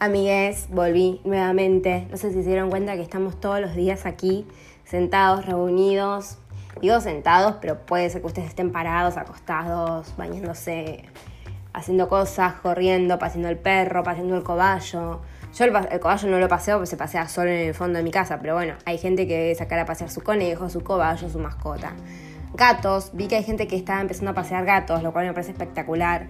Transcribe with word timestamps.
Amigues, 0.00 0.68
volví 0.70 1.20
nuevamente. 1.24 2.06
No 2.08 2.16
sé 2.16 2.32
si 2.32 2.44
se 2.44 2.48
dieron 2.50 2.70
cuenta 2.70 2.94
que 2.94 3.02
estamos 3.02 3.40
todos 3.40 3.60
los 3.60 3.74
días 3.74 4.06
aquí, 4.06 4.46
sentados, 4.84 5.44
reunidos. 5.44 6.38
Digo 6.80 7.00
sentados, 7.00 7.56
pero 7.60 7.84
puede 7.84 8.08
ser 8.08 8.20
que 8.20 8.28
ustedes 8.28 8.48
estén 8.48 8.70
parados, 8.70 9.16
acostados, 9.16 10.14
bañándose, 10.16 11.02
haciendo 11.72 12.08
cosas, 12.08 12.54
corriendo, 12.62 13.18
paseando 13.18 13.48
el 13.48 13.58
perro, 13.58 14.04
paseando 14.04 14.36
el 14.36 14.44
cobayo. 14.44 15.20
Yo 15.52 15.64
el, 15.64 15.72
cobayo 15.98 16.28
no 16.28 16.38
lo 16.38 16.46
paseo 16.46 16.76
porque 16.76 16.86
se 16.86 16.96
pasea 16.96 17.26
solo 17.26 17.50
en 17.50 17.66
el 17.66 17.74
fondo 17.74 17.96
de 17.96 18.04
mi 18.04 18.12
casa, 18.12 18.38
pero 18.40 18.54
bueno, 18.54 18.74
hay 18.84 18.98
gente 18.98 19.26
que 19.26 19.36
debe 19.36 19.54
sacar 19.56 19.80
a 19.80 19.84
pasear 19.84 20.10
su 20.10 20.22
conejo, 20.22 20.68
su 20.68 20.84
cobayo, 20.84 21.28
su 21.28 21.40
mascota. 21.40 21.92
Gatos, 22.54 23.10
vi 23.14 23.26
que 23.26 23.34
hay 23.34 23.42
gente 23.42 23.66
que 23.66 23.74
está 23.74 24.00
empezando 24.00 24.30
a 24.30 24.34
pasear 24.34 24.64
gatos, 24.64 25.02
lo 25.02 25.12
cual 25.12 25.26
me 25.26 25.32
parece 25.32 25.50
espectacular. 25.50 26.28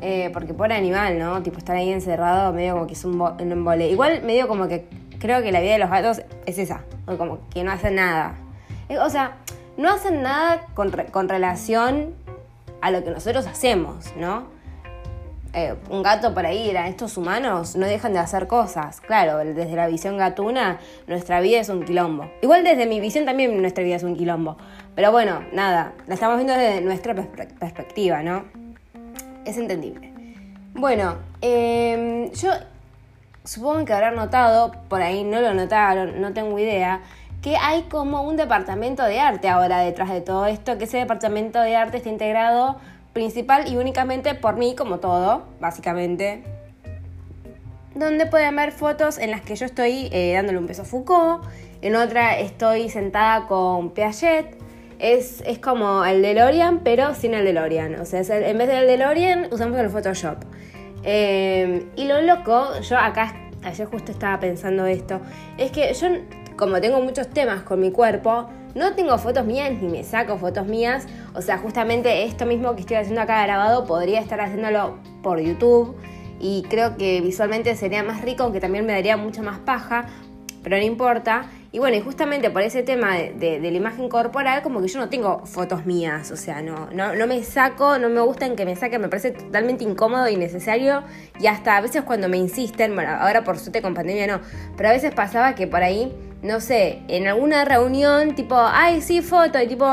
Eh, 0.00 0.30
porque 0.32 0.54
por 0.54 0.72
animal, 0.72 1.18
¿no? 1.18 1.42
Tipo, 1.42 1.58
estar 1.58 1.76
ahí 1.76 1.90
encerrado 1.90 2.52
medio 2.52 2.74
como 2.74 2.86
que 2.86 2.92
es 2.92 3.04
un, 3.04 3.20
un 3.20 3.52
embole. 3.52 3.90
Igual 3.90 4.22
medio 4.22 4.46
como 4.46 4.68
que 4.68 4.86
creo 5.18 5.42
que 5.42 5.52
la 5.52 5.60
vida 5.60 5.72
de 5.72 5.78
los 5.78 5.90
gatos 5.90 6.22
es 6.46 6.58
esa, 6.58 6.82
como 7.16 7.40
que 7.50 7.64
no 7.64 7.72
hacen 7.72 7.96
nada. 7.96 8.36
Eh, 8.88 8.98
o 8.98 9.10
sea, 9.10 9.36
no 9.76 9.90
hacen 9.90 10.22
nada 10.22 10.66
con, 10.74 10.92
relación 11.28 12.14
a 12.80 12.90
lo 12.90 13.02
que 13.04 13.10
nosotros 13.10 13.46
hacemos, 13.46 14.12
¿no? 14.16 14.46
Eh, 15.54 15.74
un 15.88 16.02
gato 16.02 16.34
por 16.34 16.44
ahí 16.44 16.68
era, 16.68 16.88
estos 16.88 17.16
humanos 17.16 17.74
no 17.74 17.86
dejan 17.86 18.12
de 18.12 18.18
hacer 18.18 18.46
cosas. 18.46 19.00
Claro, 19.00 19.38
desde 19.38 19.74
la 19.74 19.86
visión 19.86 20.18
gatuna, 20.18 20.78
nuestra 21.06 21.40
vida 21.40 21.60
es 21.60 21.68
un 21.68 21.84
quilombo. 21.84 22.30
Igual 22.42 22.64
desde 22.64 22.86
mi 22.86 23.00
visión 23.00 23.24
también 23.24 23.60
nuestra 23.60 23.82
vida 23.82 23.96
es 23.96 24.02
un 24.02 24.14
quilombo. 24.14 24.56
Pero 24.94 25.10
bueno, 25.10 25.42
nada, 25.52 25.92
la 26.06 26.14
estamos 26.14 26.36
viendo 26.36 26.54
desde 26.54 26.80
nuestra 26.82 27.14
perspectiva, 27.14 28.22
¿no? 28.22 28.44
Es 29.44 29.56
entendible. 29.56 30.12
Bueno, 30.74 31.16
em, 31.40 32.30
yo 32.32 32.50
supongo 33.44 33.84
que 33.84 33.92
habrán 33.92 34.14
notado, 34.14 34.72
por 34.88 35.02
ahí 35.02 35.24
no 35.24 35.40
lo 35.40 35.54
notaron, 35.54 36.20
no 36.20 36.32
tengo 36.32 36.58
idea, 36.58 37.00
que 37.42 37.56
hay 37.56 37.82
como 37.84 38.22
un 38.22 38.36
departamento 38.36 39.04
de 39.04 39.20
arte 39.20 39.48
ahora 39.48 39.78
detrás 39.80 40.10
de 40.10 40.20
todo 40.20 40.46
esto, 40.46 40.76
que 40.76 40.84
ese 40.84 40.98
departamento 40.98 41.60
de 41.60 41.76
arte 41.76 41.96
está 41.96 42.08
integrado 42.08 42.76
principal 43.12 43.70
y 43.72 43.76
únicamente 43.76 44.34
por 44.34 44.56
mí, 44.56 44.74
como 44.76 44.98
todo, 44.98 45.44
básicamente. 45.60 46.44
Donde 47.94 48.26
pueden 48.26 48.54
ver 48.54 48.70
fotos 48.70 49.18
en 49.18 49.30
las 49.30 49.40
que 49.40 49.56
yo 49.56 49.66
estoy 49.66 50.08
eh, 50.12 50.32
dándole 50.34 50.58
un 50.58 50.66
beso 50.66 50.82
a 50.82 50.84
Foucault, 50.84 51.44
en 51.80 51.96
otra 51.96 52.38
estoy 52.38 52.88
sentada 52.90 53.46
con 53.46 53.90
Piaget, 53.90 54.56
es, 54.98 55.42
como 55.62 56.04
el 56.04 56.22
DeLorean, 56.22 56.80
pero 56.80 57.14
sin 57.14 57.34
el 57.34 57.44
DeLorean. 57.44 58.00
O 58.00 58.04
sea, 58.04 58.20
en 58.20 58.58
vez 58.58 58.68
del 58.68 58.86
DeLorean 58.86 59.48
usamos 59.50 59.78
el 59.78 59.90
Photoshop. 59.90 60.38
Eh, 61.04 61.86
y 61.96 62.04
lo 62.04 62.20
loco, 62.22 62.80
yo 62.80 62.98
acá, 62.98 63.34
ayer 63.62 63.86
justo 63.86 64.12
estaba 64.12 64.40
pensando 64.40 64.86
esto, 64.86 65.20
es 65.56 65.70
que 65.70 65.92
yo, 65.94 66.08
como 66.56 66.80
tengo 66.80 67.00
muchos 67.00 67.28
temas 67.28 67.62
con 67.62 67.80
mi 67.80 67.92
cuerpo, 67.92 68.48
no 68.74 68.94
tengo 68.94 69.16
fotos 69.18 69.46
mías 69.46 69.70
ni 69.80 69.88
me 69.88 70.04
saco 70.04 70.36
fotos 70.38 70.66
mías. 70.66 71.06
O 71.34 71.42
sea, 71.42 71.58
justamente 71.58 72.24
esto 72.24 72.46
mismo 72.46 72.74
que 72.74 72.80
estoy 72.80 72.96
haciendo 72.96 73.20
acá 73.20 73.42
grabado 73.42 73.84
podría 73.86 74.20
estar 74.20 74.40
haciéndolo 74.40 74.98
por 75.22 75.40
YouTube. 75.40 75.96
Y 76.40 76.62
creo 76.68 76.96
que 76.96 77.20
visualmente 77.20 77.74
sería 77.74 78.02
más 78.02 78.22
rico, 78.22 78.44
aunque 78.44 78.60
también 78.60 78.86
me 78.86 78.92
daría 78.92 79.16
mucha 79.16 79.42
más 79.42 79.58
paja, 79.58 80.06
pero 80.62 80.76
no 80.76 80.82
importa. 80.84 81.50
Y 81.70 81.80
bueno, 81.80 81.98
y 81.98 82.00
justamente 82.00 82.48
por 82.48 82.62
ese 82.62 82.82
tema 82.82 83.16
de, 83.16 83.58
la 83.60 83.68
imagen 83.68 84.08
corporal, 84.08 84.62
como 84.62 84.80
que 84.80 84.88
yo 84.88 84.98
no 84.98 85.10
tengo 85.10 85.44
fotos 85.44 85.84
mías, 85.84 86.30
o 86.30 86.36
sea, 86.36 86.62
no, 86.62 86.88
no, 86.92 87.14
no 87.14 87.26
me 87.26 87.44
saco, 87.44 87.98
no 87.98 88.08
me 88.08 88.22
gustan 88.22 88.56
que 88.56 88.64
me 88.64 88.74
saquen, 88.74 89.02
me 89.02 89.08
parece 89.08 89.32
totalmente 89.32 89.84
incómodo 89.84 90.28
y 90.28 90.36
necesario. 90.36 91.02
Y 91.38 91.46
hasta 91.46 91.76
a 91.76 91.82
veces 91.82 92.04
cuando 92.04 92.28
me 92.30 92.38
insisten, 92.38 92.94
bueno, 92.94 93.10
ahora 93.20 93.44
por 93.44 93.58
suerte 93.58 93.82
con 93.82 93.92
pandemia 93.92 94.26
no, 94.26 94.40
pero 94.78 94.88
a 94.88 94.92
veces 94.92 95.14
pasaba 95.14 95.54
que 95.54 95.66
por 95.66 95.82
ahí, 95.82 96.10
no 96.42 96.60
sé, 96.60 97.02
en 97.08 97.28
alguna 97.28 97.66
reunión, 97.66 98.34
tipo, 98.34 98.56
ay, 98.58 99.02
sí, 99.02 99.20
foto, 99.20 99.60
y 99.60 99.66
tipo, 99.66 99.86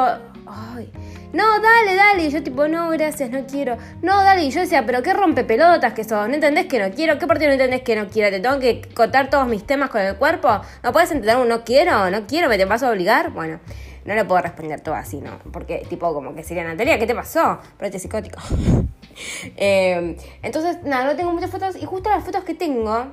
ay, 0.47 0.89
no, 1.33 1.59
dale, 1.59 1.95
dale. 1.95 2.25
Y 2.25 2.29
yo 2.29 2.41
tipo, 2.41 2.67
no, 2.67 2.89
gracias, 2.89 3.29
no 3.29 3.45
quiero. 3.45 3.77
No, 4.01 4.23
dale. 4.23 4.43
Y 4.43 4.51
yo 4.51 4.61
decía, 4.61 4.85
pero 4.85 5.03
qué 5.03 5.13
rompe 5.13 5.43
pelotas 5.43 5.93
que 5.93 6.03
sos. 6.03 6.27
¿No 6.27 6.35
entendés 6.35 6.67
que 6.67 6.79
no 6.79 6.93
quiero? 6.95 7.19
¿Qué 7.19 7.27
parte 7.27 7.45
no 7.45 7.53
entendés 7.53 7.81
que 7.81 7.95
no 7.95 8.07
quiero? 8.07 8.29
¿Te 8.29 8.39
tengo 8.39 8.59
que 8.59 8.81
contar 8.93 9.29
todos 9.29 9.47
mis 9.47 9.65
temas 9.65 9.89
con 9.89 10.01
el 10.01 10.15
cuerpo? 10.15 10.61
¿No 10.83 10.91
puedes 10.91 11.11
entender 11.11 11.37
un 11.37 11.49
no 11.49 11.63
quiero? 11.63 12.09
¿No 12.09 12.25
quiero? 12.25 12.47
¿Me 12.49 12.57
te 12.57 12.65
vas 12.65 12.83
a 12.83 12.89
obligar? 12.89 13.31
Bueno, 13.31 13.59
no 14.05 14.15
le 14.15 14.23
puedo 14.23 14.41
responder 14.41 14.81
todo 14.81 14.95
así, 14.95 15.19
¿no? 15.19 15.39
Porque 15.51 15.85
tipo 15.89 16.13
como 16.13 16.33
que 16.35 16.43
sería 16.43 16.63
Natalia, 16.63 16.99
¿qué 16.99 17.07
te 17.07 17.15
pasó? 17.15 17.59
Pero 17.77 17.87
este 17.87 17.99
psicótico. 17.99 18.39
Eh, 19.55 20.17
entonces, 20.43 20.83
nada, 20.83 21.05
no 21.05 21.15
tengo 21.15 21.31
muchas 21.31 21.49
fotos. 21.49 21.77
Y 21.81 21.85
justo 21.85 22.09
las 22.09 22.21
fotos 22.21 22.43
que 22.43 22.53
tengo 22.53 23.05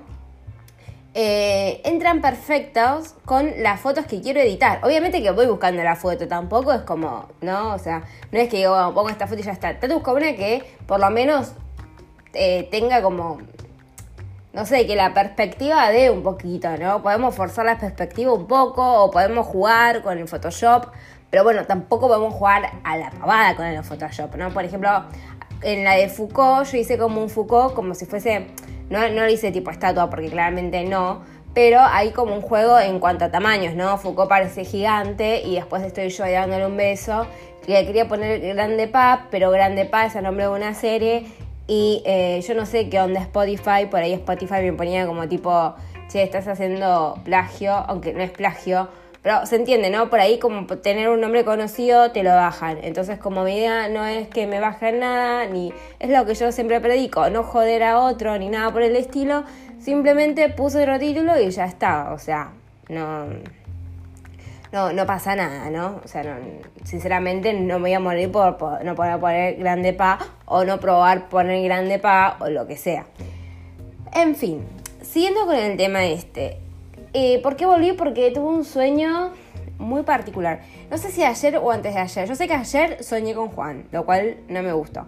eh, 1.15 1.83
entran 1.84 2.23
perfectos 2.23 3.15
con 3.27 3.50
las 3.59 3.81
fotos 3.81 4.06
que 4.06 4.23
quiero 4.23 4.41
editar. 4.41 4.81
Obviamente 4.83 5.23
que 5.23 5.31
voy 5.31 5.47
buscando 5.47 5.83
la 5.83 5.95
foto, 5.95 6.27
tampoco 6.27 6.73
es 6.73 6.83
como, 6.83 7.28
¿no? 7.43 7.75
O 7.75 7.78
sea, 7.78 8.03
no 8.31 8.39
es 8.39 8.49
que 8.49 8.59
digo, 8.59 8.75
pongo 8.95 9.11
esta 9.11 9.27
foto 9.27 9.41
y 9.41 9.45
ya 9.45 9.53
está. 9.53 9.78
Trato 9.78 9.95
busco 9.95 10.12
una 10.12 10.34
que 10.34 10.65
por 10.87 11.00
lo 11.00 11.11
menos 11.11 11.53
eh, 12.33 12.67
tenga 12.71 13.03
como, 13.03 13.39
no 14.55 14.65
sé, 14.65 14.87
que 14.87 14.97
la 14.97 15.12
perspectiva 15.12 15.91
dé 15.91 16.11
un 16.11 16.23
poquito, 16.23 16.75
¿no? 16.78 17.03
Podemos 17.03 17.34
forzar 17.34 17.67
la 17.67 17.79
perspectiva 17.79 18.33
un 18.33 18.47
poco 18.47 19.05
o 19.05 19.11
podemos 19.11 19.47
jugar 19.47 20.03
con 20.03 20.17
el 20.17 20.27
Photoshop, 20.27 20.87
pero 21.29 21.44
bueno, 21.44 21.67
tampoco 21.67 22.09
podemos 22.09 22.33
jugar 22.33 22.71
a 22.84 22.97
la 22.97 23.11
pavada 23.11 23.55
con 23.55 23.67
el 23.67 23.84
Photoshop, 23.84 24.34
¿no? 24.37 24.50
Por 24.50 24.65
ejemplo, 24.65 24.91
en 25.62 25.84
la 25.84 25.97
de 25.97 26.09
Foucault 26.09 26.71
yo 26.71 26.78
hice 26.78 26.99
como 26.99 27.23
un 27.23 27.31
Foucault 27.31 27.75
como 27.75 27.95
si 27.95 28.06
fuese 28.06 28.47
no, 28.91 29.09
no 29.09 29.23
lo 29.23 29.31
hice 29.31 29.50
tipo 29.53 29.71
estatua 29.71 30.11
porque 30.11 30.28
claramente 30.28 30.84
no, 30.84 31.23
pero 31.55 31.81
hay 31.81 32.11
como 32.11 32.34
un 32.34 32.43
juego 32.43 32.78
en 32.78 32.99
cuanto 32.99 33.25
a 33.25 33.31
tamaños, 33.31 33.75
¿no? 33.75 33.97
Foucault 33.99 34.28
parece 34.28 34.65
gigante 34.65 35.43
y 35.43 35.55
después 35.55 35.83
estoy 35.83 36.09
yo 36.11 36.25
dándole 36.31 36.67
un 36.67 36.77
beso. 36.77 37.27
Le 37.67 37.87
quería 37.87 38.09
poner 38.09 38.41
Grande 38.55 38.89
Pa, 38.89 39.28
pero 39.31 39.50
Grande 39.50 39.84
Pa 39.84 40.06
es 40.06 40.17
el 40.17 40.25
nombre 40.25 40.45
de 40.45 40.50
una 40.50 40.75
serie 40.75 41.27
y 41.67 42.03
eh, 42.05 42.43
yo 42.47 42.55
no 42.55 42.67
sé 42.67 42.89
qué 42.89 43.00
onda 43.00 43.21
Spotify, 43.21 43.87
por 43.91 44.00
ahí 44.00 44.12
Spotify 44.12 44.62
me 44.62 44.73
ponía 44.73 45.06
como 45.06 45.29
tipo, 45.29 45.75
che, 46.09 46.23
estás 46.23 46.49
haciendo 46.49 47.19
plagio, 47.25 47.73
aunque 47.73 48.12
no 48.12 48.23
es 48.23 48.31
plagio, 48.31 48.89
pero 49.22 49.47
se 49.47 49.55
entiende, 49.55 49.88
¿no? 49.88 50.10
Por 50.10 50.19
ahí 50.19 50.41
como 50.41 50.66
tener 50.66 51.09
un 51.09 51.21
nombre 51.21 51.44
conocido 51.44 52.10
te 52.10 52.25
lo 52.25 52.31
bajan. 52.31 52.78
Entonces 52.83 53.19
como 53.19 53.44
mi 53.44 53.56
idea 53.56 53.88
no 53.88 54.05
es 54.05 54.27
que 54.27 54.49
me 54.49 54.59
bajen 54.59 54.99
nada, 54.99 55.47
ni 55.47 55.72
es 56.00 56.10
lo 56.10 56.27
que 56.27 56.34
yo 56.34 56.50
siempre 56.50 56.81
predico, 56.81 57.31
no 57.31 57.44
joder 57.44 57.84
a 57.84 58.00
otro, 58.00 58.37
ni 58.38 58.49
nada 58.49 58.72
por 58.72 58.82
el 58.82 58.97
estilo. 58.97 59.44
Simplemente 59.81 60.49
puse 60.49 60.82
otro 60.82 60.99
título 60.99 61.41
y 61.41 61.50
ya 61.50 61.66
está. 61.66 62.12
O 62.12 62.19
sea, 62.19 62.53
no... 62.88 63.27
No, 64.72 64.91
no 64.91 65.05
pasa 65.05 65.37
nada, 65.37 65.69
¿no? 65.69 66.00
O 66.03 66.09
sea, 66.09 66.41
sinceramente 66.82 67.53
no 67.53 67.78
me 67.78 67.91
voy 67.91 67.93
a 67.93 68.00
morir 68.00 68.32
por, 68.32 68.82
no 68.82 68.94
poder 68.94 69.21
poner 69.21 69.56
grande 69.56 69.93
pa 69.93 70.19
o 70.47 70.65
no 70.65 70.81
probar 70.81 71.28
poner 71.28 71.62
grande 71.62 71.99
pa 71.99 72.38
o 72.41 72.49
lo 72.49 72.66
que 72.66 72.78
sea. 72.78 73.05
En 74.15 74.34
fin, 74.34 74.65
siguiendo 75.03 75.44
con 75.44 75.56
el 75.56 75.77
tema 75.77 76.06
este, 76.06 76.62
eh, 77.12 77.41
¿Por 77.43 77.56
qué 77.56 77.67
volví? 77.67 77.93
Porque 77.93 78.31
tuve 78.31 78.49
un 78.49 78.65
sueño 78.65 79.33
muy 79.78 80.03
particular. 80.03 80.61
No 80.91 80.97
sé 80.99 81.11
si 81.11 81.23
ayer 81.23 81.56
o 81.56 81.71
antes 81.71 81.95
de 81.95 82.00
ayer. 82.00 82.28
Yo 82.28 82.34
sé 82.34 82.47
que 82.47 82.55
ayer 82.55 83.03
soñé 83.03 83.34
con 83.34 83.49
Juan, 83.49 83.84
lo 83.93 84.05
cual 84.05 84.37
no 84.49 84.62
me 84.62 84.73
gustó. 84.73 85.06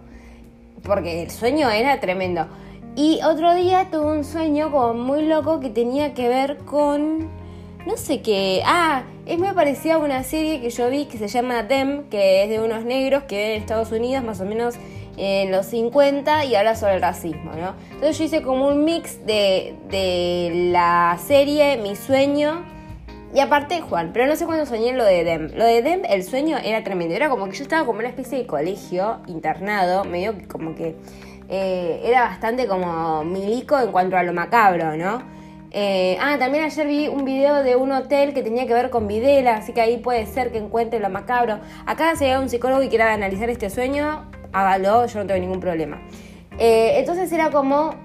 Porque 0.83 1.23
el 1.23 1.31
sueño 1.31 1.69
era 1.69 1.99
tremendo. 1.99 2.47
Y 2.95 3.19
otro 3.23 3.53
día 3.55 3.89
tuve 3.91 4.17
un 4.17 4.23
sueño 4.23 4.71
como 4.71 4.93
muy 4.93 5.25
loco 5.25 5.59
que 5.59 5.69
tenía 5.69 6.13
que 6.13 6.29
ver 6.29 6.57
con... 6.59 7.29
No 7.85 7.97
sé 7.97 8.21
qué. 8.21 8.61
Ah, 8.65 9.03
es 9.25 9.37
muy 9.37 9.51
parecida 9.53 9.95
a 9.95 9.97
una 9.97 10.23
serie 10.23 10.59
que 10.59 10.69
yo 10.69 10.89
vi 10.89 11.05
que 11.05 11.17
se 11.17 11.27
llama 11.27 11.67
Them, 11.67 12.09
que 12.09 12.43
es 12.43 12.49
de 12.49 12.59
unos 12.59 12.83
negros 12.83 13.23
que 13.23 13.35
viven 13.35 13.51
en 13.51 13.61
Estados 13.61 13.91
Unidos, 13.91 14.23
más 14.23 14.41
o 14.41 14.45
menos 14.45 14.75
en 15.17 15.51
los 15.51 15.67
50 15.67 16.45
y 16.45 16.55
habla 16.55 16.75
sobre 16.75 16.95
el 16.95 17.01
racismo, 17.01 17.51
¿no? 17.53 17.73
Entonces 17.91 18.17
yo 18.17 18.23
hice 18.25 18.41
como 18.41 18.67
un 18.67 18.83
mix 18.83 19.25
de, 19.25 19.75
de 19.89 20.69
la 20.71 21.17
serie, 21.25 21.77
mi 21.77 21.95
sueño 21.95 22.65
y 23.35 23.41
aparte 23.41 23.81
Juan, 23.81 24.11
pero 24.13 24.27
no 24.27 24.37
sé 24.37 24.45
cuándo 24.45 24.65
soñé 24.65 24.93
lo 24.93 25.03
de 25.03 25.25
Dem. 25.25 25.51
Lo 25.55 25.65
de 25.65 25.81
Dem, 25.81 26.03
el 26.07 26.23
sueño 26.23 26.57
era 26.57 26.85
tremendo, 26.85 27.13
era 27.13 27.29
como 27.29 27.47
que 27.47 27.51
yo 27.51 27.63
estaba 27.63 27.85
como 27.85 27.99
una 27.99 28.07
especie 28.07 28.37
de 28.37 28.47
colegio 28.47 29.19
internado, 29.27 30.05
medio 30.05 30.35
como 30.47 30.73
que 30.73 30.95
eh, 31.49 32.01
era 32.05 32.21
bastante 32.21 32.65
como 32.65 33.25
milico 33.25 33.77
en 33.77 33.91
cuanto 33.91 34.15
a 34.15 34.23
lo 34.23 34.31
macabro, 34.31 34.95
¿no? 34.95 35.21
Eh, 35.71 36.17
ah, 36.21 36.37
también 36.39 36.63
ayer 36.63 36.87
vi 36.87 37.09
un 37.09 37.25
video 37.25 37.61
de 37.61 37.75
un 37.75 37.91
hotel 37.91 38.33
que 38.33 38.41
tenía 38.41 38.65
que 38.65 38.73
ver 38.73 38.89
con 38.89 39.05
Videla, 39.05 39.57
así 39.57 39.73
que 39.73 39.81
ahí 39.81 39.97
puede 39.97 40.25
ser 40.25 40.53
que 40.53 40.57
encuentre 40.57 41.01
lo 41.01 41.09
macabro. 41.09 41.59
Acá 41.85 42.13
hay 42.17 42.35
un 42.35 42.47
psicólogo 42.47 42.81
y 42.83 42.87
quiera 42.87 43.11
analizar 43.11 43.49
este 43.49 43.69
sueño, 43.69 44.31
hágalo, 44.53 45.05
yo 45.05 45.19
no 45.19 45.27
tengo 45.27 45.39
ningún 45.39 45.59
problema. 45.59 46.01
Eh, 46.57 46.99
entonces 46.99 47.31
era 47.31 47.51
como, 47.51 47.95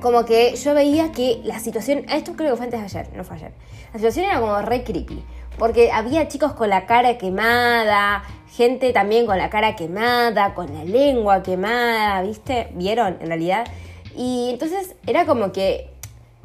como 0.00 0.24
que 0.24 0.56
yo 0.56 0.74
veía 0.74 1.12
que 1.12 1.40
la 1.44 1.58
situación, 1.60 2.04
esto 2.08 2.34
creo 2.34 2.50
que 2.50 2.56
fue 2.56 2.66
antes 2.66 2.80
de 2.80 2.86
ayer, 2.86 3.16
no 3.16 3.24
fue 3.24 3.36
ayer, 3.36 3.52
la 3.92 3.98
situación 3.98 4.26
era 4.26 4.40
como 4.40 4.60
re 4.62 4.84
creepy, 4.84 5.22
porque 5.58 5.90
había 5.90 6.28
chicos 6.28 6.52
con 6.52 6.70
la 6.70 6.86
cara 6.86 7.18
quemada, 7.18 8.22
gente 8.50 8.92
también 8.92 9.26
con 9.26 9.38
la 9.38 9.50
cara 9.50 9.76
quemada, 9.76 10.54
con 10.54 10.72
la 10.72 10.84
lengua 10.84 11.42
quemada, 11.42 12.22
¿viste? 12.22 12.68
¿Vieron? 12.74 13.18
En 13.20 13.26
realidad. 13.28 13.66
Y 14.16 14.50
entonces 14.50 14.96
era 15.06 15.26
como 15.26 15.52
que 15.52 15.90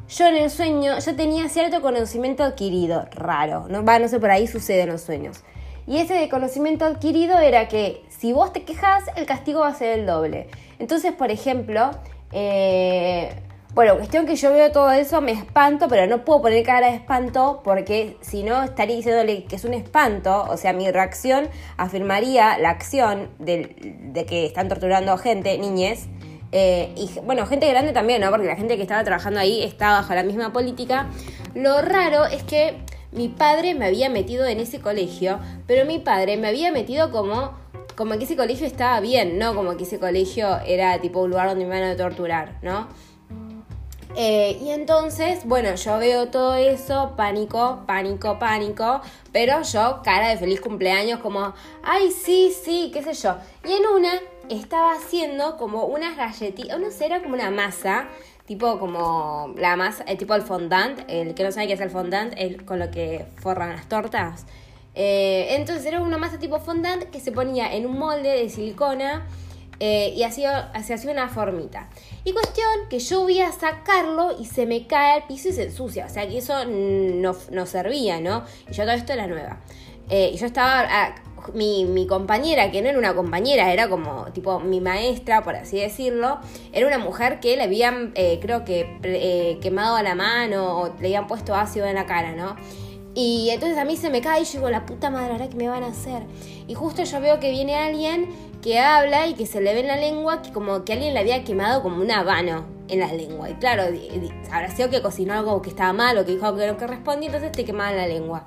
yo 0.08 0.26
en 0.26 0.36
el 0.36 0.50
sueño 0.50 0.98
ya 0.98 1.16
tenía 1.16 1.48
cierto 1.48 1.80
conocimiento 1.80 2.44
adquirido, 2.44 3.06
raro, 3.12 3.66
¿no? 3.68 3.84
Va, 3.84 3.98
no 3.98 4.08
sé, 4.08 4.20
por 4.20 4.30
ahí 4.30 4.46
sucede 4.46 4.82
en 4.82 4.90
los 4.90 5.00
sueños. 5.00 5.42
Y 5.86 5.98
ese 5.98 6.28
conocimiento 6.28 6.84
adquirido 6.84 7.38
era 7.38 7.68
que 7.68 8.03
si 8.18 8.32
vos 8.32 8.52
te 8.52 8.64
quejas, 8.64 9.04
el 9.16 9.26
castigo 9.26 9.60
va 9.60 9.68
a 9.68 9.74
ser 9.74 9.98
el 9.98 10.06
doble. 10.06 10.48
Entonces, 10.78 11.12
por 11.12 11.30
ejemplo, 11.30 11.90
eh, 12.32 13.34
bueno, 13.74 13.96
cuestión 13.96 14.24
que 14.24 14.36
yo 14.36 14.52
veo 14.52 14.70
todo 14.70 14.92
eso, 14.92 15.20
me 15.20 15.32
espanto, 15.32 15.88
pero 15.88 16.06
no 16.06 16.24
puedo 16.24 16.42
poner 16.42 16.64
cara 16.64 16.90
de 16.90 16.94
espanto 16.94 17.60
porque 17.64 18.16
si 18.20 18.44
no 18.44 18.62
estaría 18.62 18.94
diciéndole 18.94 19.44
que 19.44 19.56
es 19.56 19.64
un 19.64 19.74
espanto, 19.74 20.44
o 20.48 20.56
sea, 20.56 20.72
mi 20.72 20.88
reacción 20.90 21.48
afirmaría 21.76 22.56
la 22.58 22.70
acción 22.70 23.30
de, 23.40 24.24
que 24.28 24.46
están 24.46 24.68
torturando 24.68 25.18
gente, 25.18 25.58
niñez, 25.58 26.06
eh, 26.52 26.92
y 26.96 27.10
bueno, 27.24 27.46
gente 27.46 27.68
grande 27.68 27.92
también, 27.92 28.20
¿no? 28.20 28.30
Porque 28.30 28.46
la 28.46 28.54
gente 28.54 28.76
que 28.76 28.82
estaba 28.82 29.02
trabajando 29.02 29.40
ahí 29.40 29.64
estaba 29.64 30.02
bajo 30.02 30.14
la 30.14 30.22
misma 30.22 30.52
política. 30.52 31.08
Lo 31.56 31.82
raro 31.82 32.26
es 32.26 32.44
que 32.44 32.76
mi 33.10 33.28
padre 33.28 33.74
me 33.74 33.86
había 33.86 34.08
metido 34.08 34.46
en 34.46 34.60
ese 34.60 34.80
colegio, 34.80 35.40
pero 35.66 35.84
mi 35.84 35.98
padre 35.98 36.36
me 36.36 36.46
había 36.46 36.70
metido 36.70 37.10
como, 37.10 37.63
como 37.96 38.18
que 38.18 38.24
ese 38.24 38.36
colegio 38.36 38.66
estaba 38.66 39.00
bien, 39.00 39.38
no 39.38 39.54
como 39.54 39.76
que 39.76 39.84
ese 39.84 39.98
colegio 39.98 40.58
era 40.66 41.00
tipo 41.00 41.20
un 41.20 41.30
lugar 41.30 41.48
donde 41.48 41.64
me 41.64 41.76
iban 41.76 41.90
a 41.90 41.96
torturar, 41.96 42.58
¿no? 42.62 42.88
Eh, 44.16 44.58
y 44.62 44.70
entonces, 44.70 45.44
bueno, 45.44 45.74
yo 45.74 45.98
veo 45.98 46.28
todo 46.28 46.54
eso, 46.54 47.14
pánico, 47.16 47.82
pánico, 47.86 48.38
pánico, 48.38 49.00
pero 49.32 49.62
yo 49.62 50.02
cara 50.04 50.28
de 50.28 50.36
feliz 50.36 50.60
cumpleaños 50.60 51.18
como, 51.18 51.52
ay, 51.82 52.12
sí, 52.12 52.52
sí, 52.52 52.90
qué 52.92 53.02
sé 53.02 53.14
yo. 53.14 53.36
Y 53.64 53.72
en 53.72 53.86
una 53.86 54.12
estaba 54.48 54.92
haciendo 54.92 55.56
como 55.56 55.86
unas 55.86 56.16
galletitas, 56.16 56.78
no 56.78 56.90
sé, 56.92 57.06
era 57.06 57.22
como 57.22 57.34
una 57.34 57.50
masa, 57.50 58.06
tipo 58.46 58.78
como 58.78 59.52
la 59.56 59.74
masa, 59.74 60.04
el 60.04 60.16
tipo 60.16 60.34
el 60.36 60.42
fondant, 60.42 61.00
el 61.08 61.34
que 61.34 61.42
no 61.42 61.50
sabe 61.50 61.66
qué 61.66 61.72
es 61.72 61.80
el 61.80 61.90
fondant, 61.90 62.34
el 62.36 62.64
con 62.64 62.78
lo 62.78 62.92
que 62.92 63.26
forran 63.36 63.70
las 63.70 63.88
tortas. 63.88 64.46
Eh, 64.94 65.48
entonces 65.50 65.84
era 65.86 66.00
una 66.00 66.18
masa 66.18 66.38
tipo 66.38 66.60
fondant 66.60 67.04
que 67.04 67.20
se 67.20 67.32
ponía 67.32 67.74
en 67.74 67.86
un 67.86 67.98
molde 67.98 68.28
de 68.28 68.48
silicona 68.48 69.26
eh, 69.80 70.12
y 70.16 70.22
hacía, 70.22 70.70
se 70.84 70.94
hacía 70.94 71.10
una 71.10 71.28
formita. 71.28 71.88
Y 72.24 72.32
cuestión 72.32 72.68
que 72.88 72.98
yo 72.98 73.22
voy 73.22 73.40
a 73.40 73.52
sacarlo 73.52 74.36
y 74.38 74.46
se 74.46 74.66
me 74.66 74.86
cae 74.86 75.12
al 75.12 75.26
piso 75.26 75.48
y 75.48 75.52
se 75.52 75.64
ensucia. 75.64 76.06
O 76.06 76.08
sea 76.08 76.28
que 76.28 76.38
eso 76.38 76.64
no, 76.64 77.36
no 77.50 77.66
servía, 77.66 78.20
¿no? 78.20 78.44
Y 78.70 78.72
yo 78.72 78.84
todo 78.84 78.94
esto 78.94 79.12
era 79.12 79.26
nueva. 79.26 79.60
Eh, 80.10 80.30
y 80.34 80.36
yo 80.36 80.46
estaba. 80.46 80.86
Ah, 80.88 81.14
mi, 81.52 82.06
compañera, 82.08 82.70
que 82.70 82.80
no 82.80 82.88
era 82.88 82.98
una 82.98 83.14
compañera, 83.14 83.70
era 83.70 83.90
como 83.90 84.26
tipo 84.32 84.60
mi 84.60 84.80
maestra, 84.80 85.42
por 85.42 85.54
así 85.54 85.78
decirlo, 85.78 86.38
era 86.72 86.86
una 86.86 86.96
mujer 86.96 87.38
que 87.38 87.54
le 87.58 87.64
habían, 87.64 88.12
eh, 88.14 88.38
creo 88.40 88.64
que, 88.64 89.58
quemado 89.60 89.96
a 89.96 90.02
la 90.02 90.14
mano 90.14 90.80
o 90.80 90.86
le 91.00 91.08
habían 91.08 91.26
puesto 91.26 91.54
ácido 91.54 91.84
en 91.84 91.96
la 91.96 92.06
cara, 92.06 92.32
¿no? 92.32 92.56
Y 93.14 93.50
entonces 93.50 93.78
a 93.78 93.84
mí 93.84 93.96
se 93.96 94.10
me 94.10 94.20
cae 94.20 94.42
y 94.42 94.44
yo 94.44 94.52
digo, 94.54 94.70
la 94.70 94.86
puta 94.86 95.08
madre, 95.08 95.32
¿ahora 95.32 95.48
qué 95.48 95.56
me 95.56 95.68
van 95.68 95.84
a 95.84 95.88
hacer? 95.88 96.22
Y 96.66 96.74
justo 96.74 97.04
yo 97.04 97.20
veo 97.20 97.38
que 97.38 97.50
viene 97.50 97.76
alguien 97.76 98.28
que 98.60 98.80
habla 98.80 99.28
y 99.28 99.34
que 99.34 99.46
se 99.46 99.60
le 99.60 99.72
ve 99.72 99.80
en 99.80 99.86
la 99.86 99.96
lengua 99.96 100.42
que 100.42 100.52
como 100.52 100.84
que 100.84 100.94
alguien 100.94 101.14
le 101.14 101.20
había 101.20 101.44
quemado 101.44 101.82
como 101.82 102.02
un 102.02 102.10
habano 102.10 102.64
en 102.88 102.98
la 102.98 103.12
lengua. 103.12 103.50
Y 103.50 103.54
claro, 103.54 103.84
habrá 104.50 104.70
sido 104.74 104.90
que 104.90 105.00
cocinó 105.00 105.34
algo 105.34 105.62
que 105.62 105.70
estaba 105.70 105.92
mal 105.92 106.18
o 106.18 106.24
que 106.24 106.32
dijo 106.32 106.46
algo 106.46 106.58
que 106.58 106.66
no 106.66 107.12
entonces 107.22 107.52
te 107.52 107.64
quemaba 107.64 107.92
la 107.92 108.08
lengua. 108.08 108.44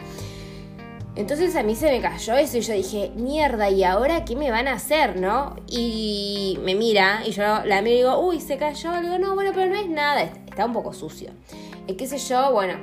Entonces 1.16 1.56
a 1.56 1.64
mí 1.64 1.76
se 1.76 1.90
me 1.90 2.00
cayó 2.00 2.36
eso 2.36 2.58
y 2.58 2.62
yo 2.62 2.74
dije, 2.74 3.12
mierda, 3.16 3.72
¿y 3.72 3.84
ahora 3.84 4.24
qué 4.24 4.36
me 4.36 4.52
van 4.52 4.68
a 4.68 4.74
hacer, 4.74 5.20
no? 5.20 5.56
Y 5.68 6.60
me 6.62 6.76
mira 6.76 7.24
y 7.26 7.32
yo 7.32 7.44
la 7.66 7.82
miro 7.82 7.96
y 7.96 7.98
digo, 7.98 8.20
uy, 8.20 8.40
se 8.40 8.58
cayó. 8.58 8.92
Le 8.92 9.02
digo, 9.02 9.18
no, 9.18 9.34
bueno, 9.34 9.52
pero 9.56 9.72
no 9.72 9.80
es 9.80 9.90
nada, 9.90 10.22
está 10.22 10.66
un 10.66 10.74
poco 10.74 10.94
sucio. 10.94 11.32
Y 11.88 11.94
qué 11.94 12.06
sé 12.06 12.20
yo, 12.20 12.52
bueno, 12.52 12.76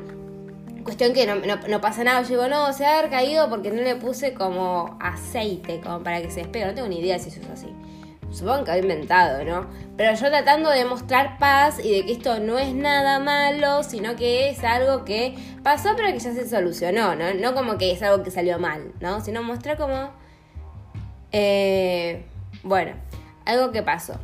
Cuestión 0.85 1.15
que 1.15 1.27
no, 1.27 1.81
pasa 1.81 2.05
nada. 2.05 2.23
Yo 2.23 2.29
digo, 2.29 2.49
no, 2.49 2.73
se 2.73 2.85
ha 2.87 3.09
caído 3.09 3.49
porque 3.49 3.71
no 3.71 3.81
le 3.81 3.97
puse 3.97 4.35
como 4.35 4.99
aceite 5.01 5.81
como 5.81 6.03
para 6.03 6.21
que 6.21 6.31
se 6.31 6.41
despegue. 6.41 6.67
No 6.67 6.75
tengo 6.75 6.89
ni 6.89 7.01
idea 7.01 7.19
si 7.19 7.31
eso 7.31 7.41
es 7.41 7.49
así. 7.49 7.75
Supongo 8.31 8.65
que 8.65 8.73
había 8.73 8.83
inventado, 8.83 9.45
¿no? 9.45 9.67
Pero 9.97 10.13
yo 10.15 10.29
tratando 10.29 10.69
de 10.69 10.85
mostrar 10.85 11.39
paz 11.39 11.79
y 11.83 11.91
de 11.91 12.05
que 12.05 12.13
esto 12.13 12.41
no 12.41 12.59
es 12.59 12.75
nada 12.75 13.21
malo, 13.21 13.83
sino 13.85 14.17
que 14.17 14.51
es 14.51 14.63
algo 14.65 15.05
que 15.05 15.37
pasó 15.63 15.91
pero 15.97 16.13
que 16.13 16.19
ya 16.19 16.35
se 16.35 16.49
solucionó, 16.49 17.15
¿no? 17.15 17.33
No 17.33 17.55
como 17.55 17.79
que 17.79 17.93
es 17.93 18.03
algo 18.03 18.25
que 18.25 18.31
salió 18.31 18.59
mal, 18.59 18.93
¿no? 19.01 19.21
Sino 19.21 19.43
mostrar 19.43 19.77
como... 19.79 20.11
Eh, 21.33 22.25
bueno, 22.63 22.93
algo 23.47 23.71
que 23.73 23.83
pasó. 23.83 24.15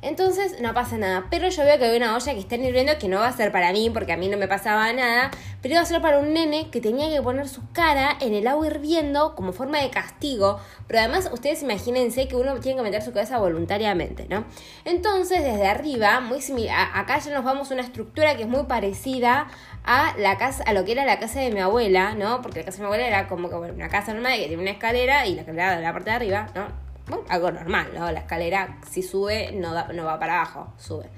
Entonces 0.00 0.60
no 0.60 0.74
pasa 0.74 0.96
nada. 0.96 1.26
Pero 1.30 1.48
yo 1.48 1.64
veo 1.64 1.78
que 1.78 1.86
hay 1.86 1.96
una 1.96 2.14
olla 2.14 2.32
que 2.32 2.38
está 2.38 2.56
hirviendo 2.56 2.98
que 2.98 3.08
no 3.08 3.18
va 3.18 3.28
a 3.28 3.32
ser 3.32 3.50
para 3.50 3.72
mí 3.72 3.90
porque 3.90 4.12
a 4.12 4.16
mí 4.16 4.28
no 4.28 4.36
me 4.36 4.46
pasaba 4.46 4.92
nada. 4.92 5.30
Pero 5.60 5.74
iba 5.74 5.82
a 5.82 5.86
ser 5.86 6.00
para 6.00 6.20
un 6.20 6.32
nene 6.32 6.70
que 6.70 6.80
tenía 6.80 7.08
que 7.10 7.20
poner 7.20 7.48
su 7.48 7.68
cara 7.72 8.16
en 8.20 8.34
el 8.34 8.46
agua 8.46 8.68
hirviendo 8.68 9.34
como 9.34 9.52
forma 9.52 9.80
de 9.80 9.90
castigo. 9.90 10.60
Pero 10.86 11.00
además 11.00 11.28
ustedes 11.32 11.62
imagínense 11.62 12.28
que 12.28 12.36
uno 12.36 12.60
tiene 12.60 12.76
que 12.76 12.82
meter 12.82 13.02
su 13.02 13.12
cabeza 13.12 13.38
voluntariamente, 13.38 14.26
¿no? 14.28 14.44
Entonces 14.84 15.42
desde 15.42 15.66
arriba, 15.66 16.20
muy 16.20 16.40
similar, 16.40 16.88
acá 16.94 17.18
ya 17.18 17.34
nos 17.34 17.44
vamos 17.44 17.70
a 17.70 17.74
una 17.74 17.82
estructura 17.82 18.36
que 18.36 18.42
es 18.42 18.48
muy 18.48 18.64
parecida 18.64 19.48
a 19.84 20.14
la 20.18 20.38
casa, 20.38 20.62
a 20.64 20.72
lo 20.72 20.84
que 20.84 20.92
era 20.92 21.04
la 21.04 21.18
casa 21.18 21.40
de 21.40 21.50
mi 21.50 21.60
abuela, 21.60 22.14
¿no? 22.14 22.40
Porque 22.40 22.60
la 22.60 22.66
casa 22.66 22.78
de 22.78 22.82
mi 22.82 22.86
abuela 22.86 23.06
era 23.06 23.28
como 23.28 23.48
que 23.48 23.56
una 23.56 23.88
casa 23.88 24.12
normal 24.12 24.38
que 24.38 24.46
tiene 24.46 24.62
una 24.62 24.70
escalera 24.70 25.26
y 25.26 25.34
la 25.34 25.40
escalera 25.40 25.76
de 25.76 25.82
la 25.82 25.92
parte 25.92 26.10
de 26.10 26.16
arriba, 26.16 26.46
¿no? 26.54 26.87
Algo 27.28 27.50
normal, 27.50 27.88
¿no? 27.94 28.10
La 28.10 28.20
escalera 28.20 28.78
si 28.90 29.02
sube 29.02 29.52
no, 29.52 29.70
no 29.92 30.04
va 30.04 30.18
para 30.18 30.36
abajo, 30.36 30.72
sube. 30.76 31.10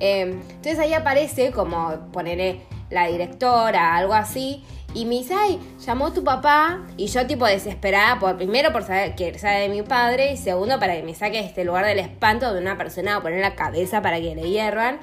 Em, 0.00 0.40
entonces 0.40 0.78
ahí 0.78 0.92
aparece 0.94 1.50
como 1.52 2.10
ponerle 2.12 2.62
la 2.90 3.06
directora, 3.06 3.96
algo 3.96 4.14
así, 4.14 4.62
y 4.94 5.04
me 5.04 5.16
dice, 5.16 5.34
ay, 5.34 5.58
llamó 5.84 6.12
tu 6.12 6.24
papá, 6.24 6.86
y 6.96 7.06
yo 7.08 7.26
tipo 7.26 7.46
desesperada, 7.46 8.18
por 8.18 8.36
primero 8.36 8.72
por 8.72 8.82
saber 8.82 9.14
que 9.14 9.38
sabe 9.38 9.60
de 9.60 9.68
mi 9.68 9.82
padre, 9.82 10.32
y 10.32 10.36
segundo 10.36 10.78
para 10.78 10.94
que 10.94 11.02
me 11.02 11.14
saque 11.14 11.40
este 11.40 11.64
lugar 11.64 11.84
del 11.84 11.98
espanto 11.98 12.52
de 12.52 12.60
una 12.60 12.78
persona 12.78 13.16
a 13.16 13.22
poner 13.22 13.40
la 13.40 13.54
cabeza 13.54 14.00
para 14.02 14.20
que 14.20 14.34
le 14.34 14.48
hiervan. 14.48 14.98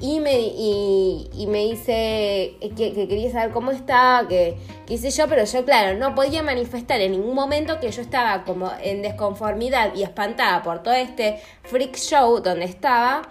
Y 0.00 0.20
me, 0.20 0.38
y, 0.38 1.46
me 1.48 1.64
dice 1.64 2.56
que, 2.76 2.92
quería 3.08 3.32
saber 3.32 3.50
cómo 3.50 3.70
estaba, 3.70 4.28
que, 4.28 4.56
hice 4.88 5.10
yo, 5.10 5.26
pero 5.26 5.44
yo, 5.44 5.64
claro, 5.64 5.98
no 5.98 6.14
podía 6.14 6.42
manifestar 6.42 7.00
en 7.00 7.12
ningún 7.12 7.34
momento 7.34 7.80
que 7.80 7.90
yo 7.90 8.02
estaba 8.02 8.44
como 8.44 8.70
en 8.82 9.00
desconformidad 9.00 9.94
y 9.94 10.02
espantada 10.02 10.62
por 10.62 10.82
todo 10.82 10.94
este 10.94 11.40
freak 11.62 11.96
show 11.96 12.40
donde 12.40 12.66
estaba, 12.66 13.22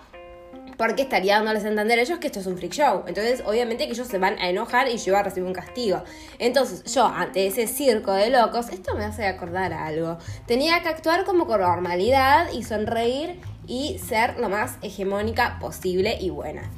porque 0.77 1.03
estaría 1.03 1.35
dándoles 1.35 1.63
a 1.65 1.69
entender 1.69 1.99
a 1.99 2.01
ellos 2.01 2.17
que 2.17 2.27
esto 2.27 2.39
es 2.39 2.47
un 2.47 2.57
freak 2.57 2.73
show. 2.73 3.03
Entonces, 3.05 3.43
obviamente 3.45 3.85
que 3.85 3.93
ellos 3.93 4.07
se 4.07 4.17
van 4.17 4.37
a 4.39 4.49
enojar 4.49 4.89
y 4.89 4.97
yo 4.97 5.13
voy 5.13 5.19
a 5.19 5.23
recibir 5.23 5.47
un 5.47 5.53
castigo. 5.53 6.03
Entonces, 6.39 6.83
yo, 6.91 7.05
ante 7.05 7.45
ese 7.45 7.67
circo 7.67 8.11
de 8.11 8.31
locos, 8.31 8.69
esto 8.69 8.95
me 8.95 9.05
hace 9.05 9.27
acordar 9.27 9.71
algo. 9.71 10.17
Tenía 10.47 10.81
que 10.81 10.89
actuar 10.89 11.25
como 11.25 11.45
con 11.45 11.61
normalidad 11.61 12.51
y 12.51 12.63
sonreír 12.63 13.39
y 13.67 13.97
ser 13.99 14.39
lo 14.39 14.49
más 14.49 14.77
hegemónica 14.81 15.57
posible 15.59 16.17
y 16.19 16.29
buena. 16.29 16.69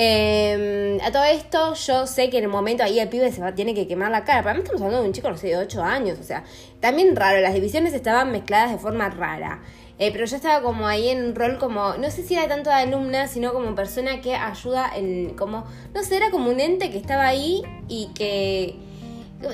Em, 0.00 1.00
a 1.00 1.10
todo 1.10 1.24
esto, 1.24 1.74
yo 1.74 2.06
sé 2.06 2.30
que 2.30 2.38
en 2.38 2.44
el 2.44 2.50
momento 2.50 2.84
ahí 2.84 3.00
el 3.00 3.08
pibe 3.08 3.32
se 3.32 3.40
va, 3.40 3.56
tiene 3.56 3.74
que 3.74 3.88
quemar 3.88 4.12
la 4.12 4.24
cara. 4.24 4.44
Para 4.44 4.54
mí 4.54 4.60
estamos 4.60 4.80
hablando 4.80 5.02
de 5.02 5.08
un 5.08 5.12
chico, 5.12 5.28
no 5.28 5.36
sé, 5.36 5.48
de 5.48 5.56
8 5.56 5.82
años. 5.82 6.20
O 6.20 6.22
sea, 6.22 6.44
también 6.78 7.16
raro, 7.16 7.40
las 7.40 7.52
divisiones 7.52 7.92
estaban 7.92 8.30
mezcladas 8.30 8.70
de 8.70 8.78
forma 8.78 9.08
rara. 9.08 9.60
Eh, 9.98 10.12
pero 10.12 10.24
yo 10.26 10.36
estaba 10.36 10.62
como 10.62 10.86
ahí 10.86 11.08
en 11.08 11.24
un 11.24 11.34
rol 11.34 11.58
como, 11.58 11.94
no 11.94 12.08
sé 12.12 12.22
si 12.22 12.34
era 12.34 12.46
tanto 12.46 12.70
de 12.70 12.76
alumna, 12.76 13.26
sino 13.26 13.52
como 13.52 13.74
persona 13.74 14.20
que 14.20 14.36
ayuda 14.36 14.88
en, 14.94 15.34
como, 15.34 15.64
no 15.92 16.04
sé, 16.04 16.16
era 16.16 16.30
como 16.30 16.50
un 16.50 16.60
ente 16.60 16.92
que 16.92 16.98
estaba 16.98 17.26
ahí 17.26 17.62
y 17.88 18.10
que 18.14 18.76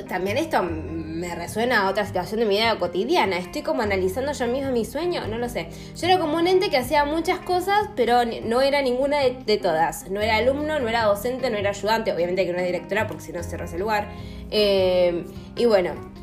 también 0.09 0.39
esto 0.39 0.63
me 0.63 1.35
resuena 1.35 1.83
a 1.83 1.91
otra 1.91 2.07
situación 2.07 2.41
de 2.41 2.47
mi 2.47 2.57
vida 2.57 2.79
cotidiana. 2.79 3.39
Estoy 3.39 3.63
como 3.63 3.83
analizando 3.83 4.33
yo 4.33 4.47
mismo 4.47 4.71
mi 4.73 4.85
sueño, 4.85 5.27
no 5.29 5.39
lo 5.39 5.49
sé. 5.49 5.69
Yo 5.97 6.07
era 6.07 6.19
como 6.19 6.37
un 6.37 6.47
ente 6.47 6.71
que 6.71 6.77
hacía 6.77 7.05
muchas 7.05 7.39
cosas, 7.41 7.89
pero 7.95 8.23
no 8.45 8.61
era 8.61 8.83
ninguna 8.83 9.19
de, 9.21 9.59
todas. 9.59 10.11
No 10.11 10.21
era 10.21 10.37
alumno, 10.37 10.79
no 10.81 10.89
era 10.89 11.05
docente, 11.05 11.51
no 11.51 11.57
era 11.57 11.71
ayudante, 11.71 12.13
obviamente 12.13 12.45
que 12.45 12.53
no 12.53 12.59
era 12.59 12.67
directora 12.67 13.07
porque 13.07 13.23
si 13.23 13.33
no 13.33 13.43
cierras 13.43 13.73
el 13.73 13.81
lugar. 13.81 14.09
Eh, 14.51 15.25
y 15.57 15.65
bueno, 15.67 16.14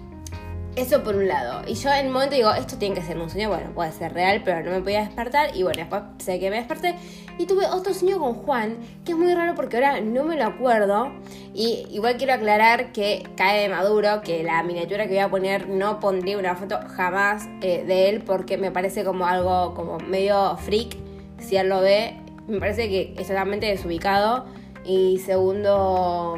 eso 0.76 1.04
por 1.04 1.16
un 1.16 1.28
lado. 1.28 1.62
Y 1.68 1.74
yo 1.76 1.92
en 1.92 2.08
un 2.08 2.14
momento 2.14 2.36
digo, 2.36 2.54
esto 2.54 2.78
tiene 2.78 2.96
que 2.96 3.02
ser 3.02 3.18
un 3.18 3.30
sueño. 3.30 3.50
Bueno, 3.50 3.72
puede 3.74 3.92
ser 3.92 4.14
real, 4.14 4.42
pero 4.44 4.64
no 4.64 4.72
me 4.72 4.82
podía 4.82 5.02
despertar. 5.02 5.56
Y 5.56 5.64
bueno, 5.64 5.80
después 5.80 6.04
sé 6.20 6.40
que 6.40 6.50
me 6.50 6.58
desperté. 6.58 6.96
Y 7.38 7.46
tuve 7.46 7.66
otro 7.66 7.94
sueño 7.94 8.20
con 8.20 8.34
Juan, 8.34 8.78
que 9.06 9.12
es 9.12 9.18
muy 9.18 9.34
raro 9.34 9.56
porque 9.56 9.78
ahora 9.78 10.02
no 10.02 10.24
me 10.24 10.38
lo 10.38 10.46
acuerdo. 10.46 11.12
Y 11.54 11.88
igual 11.92 12.18
quiero 12.18 12.34
aclarar 12.34 12.92
que 12.92 13.24
cae 13.36 13.62
de 13.62 13.70
maduro, 13.70 14.22
que 14.22 14.44
la 14.44 14.64
miniatura 14.64 15.06
que 15.06 15.14
voy 15.14 15.20
a 15.20 15.30
poner 15.30 15.68
no 15.68 16.00
pondría 16.00 16.38
una 16.38 16.56
foto 16.56 16.80
jamás 16.96 17.48
eh, 17.62 17.84
de 17.86 18.10
él 18.10 18.22
porque 18.22 18.58
me 18.58 18.72
parece 18.72 19.04
como 19.04 19.26
algo 19.26 19.74
como 19.74 19.98
medio 19.98 20.56
freak. 20.58 20.96
Si 21.40 21.58
él 21.58 21.70
lo 21.70 21.82
ve, 21.82 22.16
me 22.48 22.60
parece 22.60 22.88
que 22.90 23.14
es 23.18 23.28
totalmente 23.28 23.66
desubicado. 23.66 24.46
Y 24.86 25.20
segundo, 25.20 26.38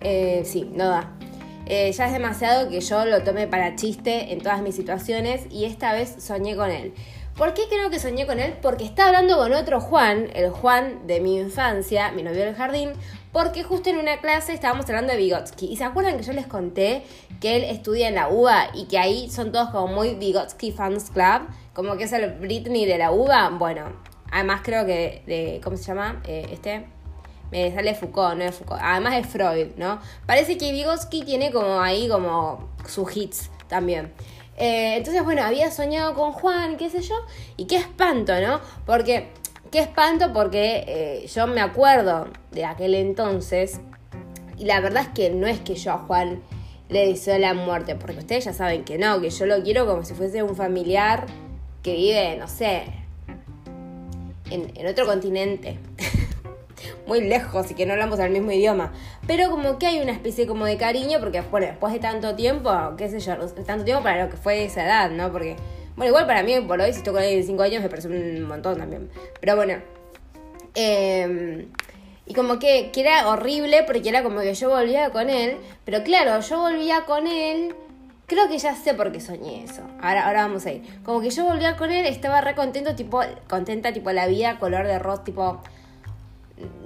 eh, 0.00 0.42
sí, 0.44 0.70
no 0.74 0.88
da 0.88 1.18
eh, 1.68 1.92
ya 1.92 2.06
es 2.06 2.12
demasiado 2.12 2.68
que 2.68 2.80
yo 2.80 3.04
lo 3.04 3.22
tome 3.22 3.46
para 3.46 3.76
chiste 3.76 4.32
en 4.32 4.40
todas 4.40 4.62
mis 4.62 4.74
situaciones 4.74 5.42
y 5.50 5.66
esta 5.66 5.92
vez 5.92 6.16
soñé 6.18 6.56
con 6.56 6.70
él. 6.70 6.94
¿Por 7.36 7.54
qué 7.54 7.62
creo 7.68 7.88
que 7.88 8.00
soñé 8.00 8.26
con 8.26 8.40
él? 8.40 8.54
Porque 8.60 8.84
estaba 8.84 9.10
hablando 9.10 9.36
con 9.36 9.52
otro 9.52 9.80
Juan, 9.80 10.28
el 10.34 10.50
Juan 10.50 11.06
de 11.06 11.20
mi 11.20 11.38
infancia, 11.38 12.10
mi 12.10 12.24
novio 12.24 12.44
del 12.44 12.56
jardín, 12.56 12.90
porque 13.32 13.62
justo 13.62 13.90
en 13.90 13.98
una 13.98 14.18
clase 14.20 14.52
estábamos 14.52 14.86
hablando 14.86 15.12
de 15.12 15.18
Vygotsky. 15.18 15.66
¿Y 15.66 15.76
se 15.76 15.84
acuerdan 15.84 16.16
que 16.16 16.24
yo 16.24 16.32
les 16.32 16.48
conté 16.48 17.04
que 17.40 17.54
él 17.54 17.62
estudia 17.64 18.08
en 18.08 18.16
la 18.16 18.28
UBA 18.28 18.70
y 18.74 18.86
que 18.86 18.98
ahí 18.98 19.30
son 19.30 19.52
todos 19.52 19.70
como 19.70 19.86
muy 19.86 20.14
Vygotsky 20.14 20.72
Fans 20.72 21.10
Club? 21.10 21.48
Como 21.74 21.96
que 21.96 22.04
es 22.04 22.12
el 22.12 22.32
Britney 22.40 22.86
de 22.86 22.98
la 22.98 23.12
UBA. 23.12 23.50
Bueno, 23.50 23.92
además 24.32 24.62
creo 24.64 24.84
que 24.84 25.22
de, 25.26 25.60
¿cómo 25.62 25.76
se 25.76 25.84
llama? 25.84 26.20
Eh, 26.26 26.48
este, 26.50 26.86
me 27.50 27.72
sale 27.72 27.94
Foucault, 27.94 28.36
no 28.36 28.44
es 28.44 28.54
Foucault. 28.54 28.80
Además 28.82 29.14
es 29.16 29.26
Freud, 29.26 29.68
¿no? 29.76 30.00
Parece 30.26 30.58
que 30.58 30.72
Vygotsky 30.72 31.24
tiene 31.24 31.50
como 31.50 31.80
ahí 31.80 32.08
como 32.08 32.68
sus 32.86 33.16
hits 33.16 33.50
también. 33.68 34.12
Eh, 34.56 34.96
entonces, 34.96 35.22
bueno, 35.22 35.42
había 35.42 35.70
soñado 35.70 36.14
con 36.14 36.32
Juan, 36.32 36.76
qué 36.76 36.90
sé 36.90 37.00
yo, 37.00 37.14
y 37.56 37.66
qué 37.66 37.76
espanto, 37.76 38.32
¿no? 38.40 38.60
Porque, 38.86 39.28
qué 39.70 39.78
espanto 39.78 40.32
porque 40.32 40.84
eh, 40.88 41.26
yo 41.32 41.46
me 41.46 41.60
acuerdo 41.60 42.26
de 42.50 42.64
aquel 42.64 42.94
entonces, 42.94 43.80
y 44.56 44.64
la 44.64 44.80
verdad 44.80 45.04
es 45.04 45.08
que 45.10 45.30
no 45.30 45.46
es 45.46 45.60
que 45.60 45.76
yo 45.76 45.92
a 45.92 45.98
Juan 45.98 46.42
le 46.88 47.06
deseo 47.06 47.38
la 47.38 47.54
muerte, 47.54 47.94
porque 47.94 48.18
ustedes 48.18 48.46
ya 48.46 48.52
saben 48.52 48.84
que 48.84 48.98
no, 48.98 49.20
que 49.20 49.30
yo 49.30 49.46
lo 49.46 49.62
quiero 49.62 49.86
como 49.86 50.02
si 50.04 50.14
fuese 50.14 50.42
un 50.42 50.56
familiar 50.56 51.26
que 51.84 51.94
vive, 51.94 52.36
no 52.36 52.48
sé, 52.48 52.82
en, 54.50 54.72
en 54.74 54.86
otro 54.88 55.06
continente. 55.06 55.78
muy 57.08 57.22
lejos 57.22 57.68
y 57.70 57.74
que 57.74 57.86
no 57.86 57.94
hablamos 57.94 58.20
el 58.20 58.30
mismo 58.30 58.52
idioma. 58.52 58.92
Pero 59.26 59.50
como 59.50 59.78
que 59.78 59.86
hay 59.86 60.00
una 60.00 60.12
especie 60.12 60.46
como 60.46 60.66
de 60.66 60.76
cariño, 60.76 61.18
porque 61.18 61.40
después 61.40 61.92
de 61.92 61.98
tanto 61.98 62.36
tiempo, 62.36 62.70
qué 62.96 63.08
sé 63.08 63.18
yo, 63.18 63.36
tanto 63.66 63.84
tiempo 63.84 64.04
para 64.04 64.24
lo 64.24 64.30
que 64.30 64.36
fue 64.36 64.64
esa 64.64 64.84
edad, 64.84 65.10
¿no? 65.10 65.32
Porque, 65.32 65.56
bueno, 65.96 66.10
igual 66.10 66.26
para 66.26 66.44
mí 66.44 66.60
por 66.60 66.80
hoy, 66.80 66.92
si 66.92 66.98
estoy 66.98 67.14
con 67.14 67.22
él 67.22 67.42
5 67.42 67.62
años, 67.62 67.82
me 67.82 67.88
parece 67.88 68.08
un 68.08 68.42
montón 68.42 68.78
también. 68.78 69.10
Pero 69.40 69.56
bueno. 69.56 69.74
Em, 70.74 71.66
y 72.26 72.34
como 72.34 72.58
que, 72.58 72.90
que 72.92 73.00
era 73.00 73.26
horrible 73.28 73.82
porque 73.84 74.06
era 74.10 74.22
como 74.22 74.40
que 74.40 74.54
yo 74.54 74.68
volvía 74.68 75.10
con 75.10 75.30
él. 75.30 75.56
Pero 75.84 76.04
claro, 76.04 76.38
yo 76.40 76.60
volvía 76.60 77.06
con 77.06 77.26
él. 77.26 77.74
Creo 78.26 78.46
que 78.48 78.58
ya 78.58 78.74
sé 78.76 78.92
por 78.92 79.10
qué 79.10 79.20
soñé 79.20 79.64
eso. 79.64 79.80
Ahora, 80.02 80.26
ahora 80.26 80.42
vamos 80.42 80.66
a 80.66 80.72
ir. 80.72 80.82
Como 81.02 81.22
que 81.22 81.30
yo 81.30 81.44
volvía 81.44 81.78
con 81.78 81.90
él, 81.90 82.04
estaba 82.04 82.42
re 82.42 82.54
contento, 82.54 82.94
tipo, 82.94 83.22
contenta, 83.48 83.94
tipo 83.94 84.12
la 84.12 84.26
vida, 84.26 84.58
color 84.58 84.86
de 84.86 84.98
rock, 84.98 85.24
tipo, 85.24 85.62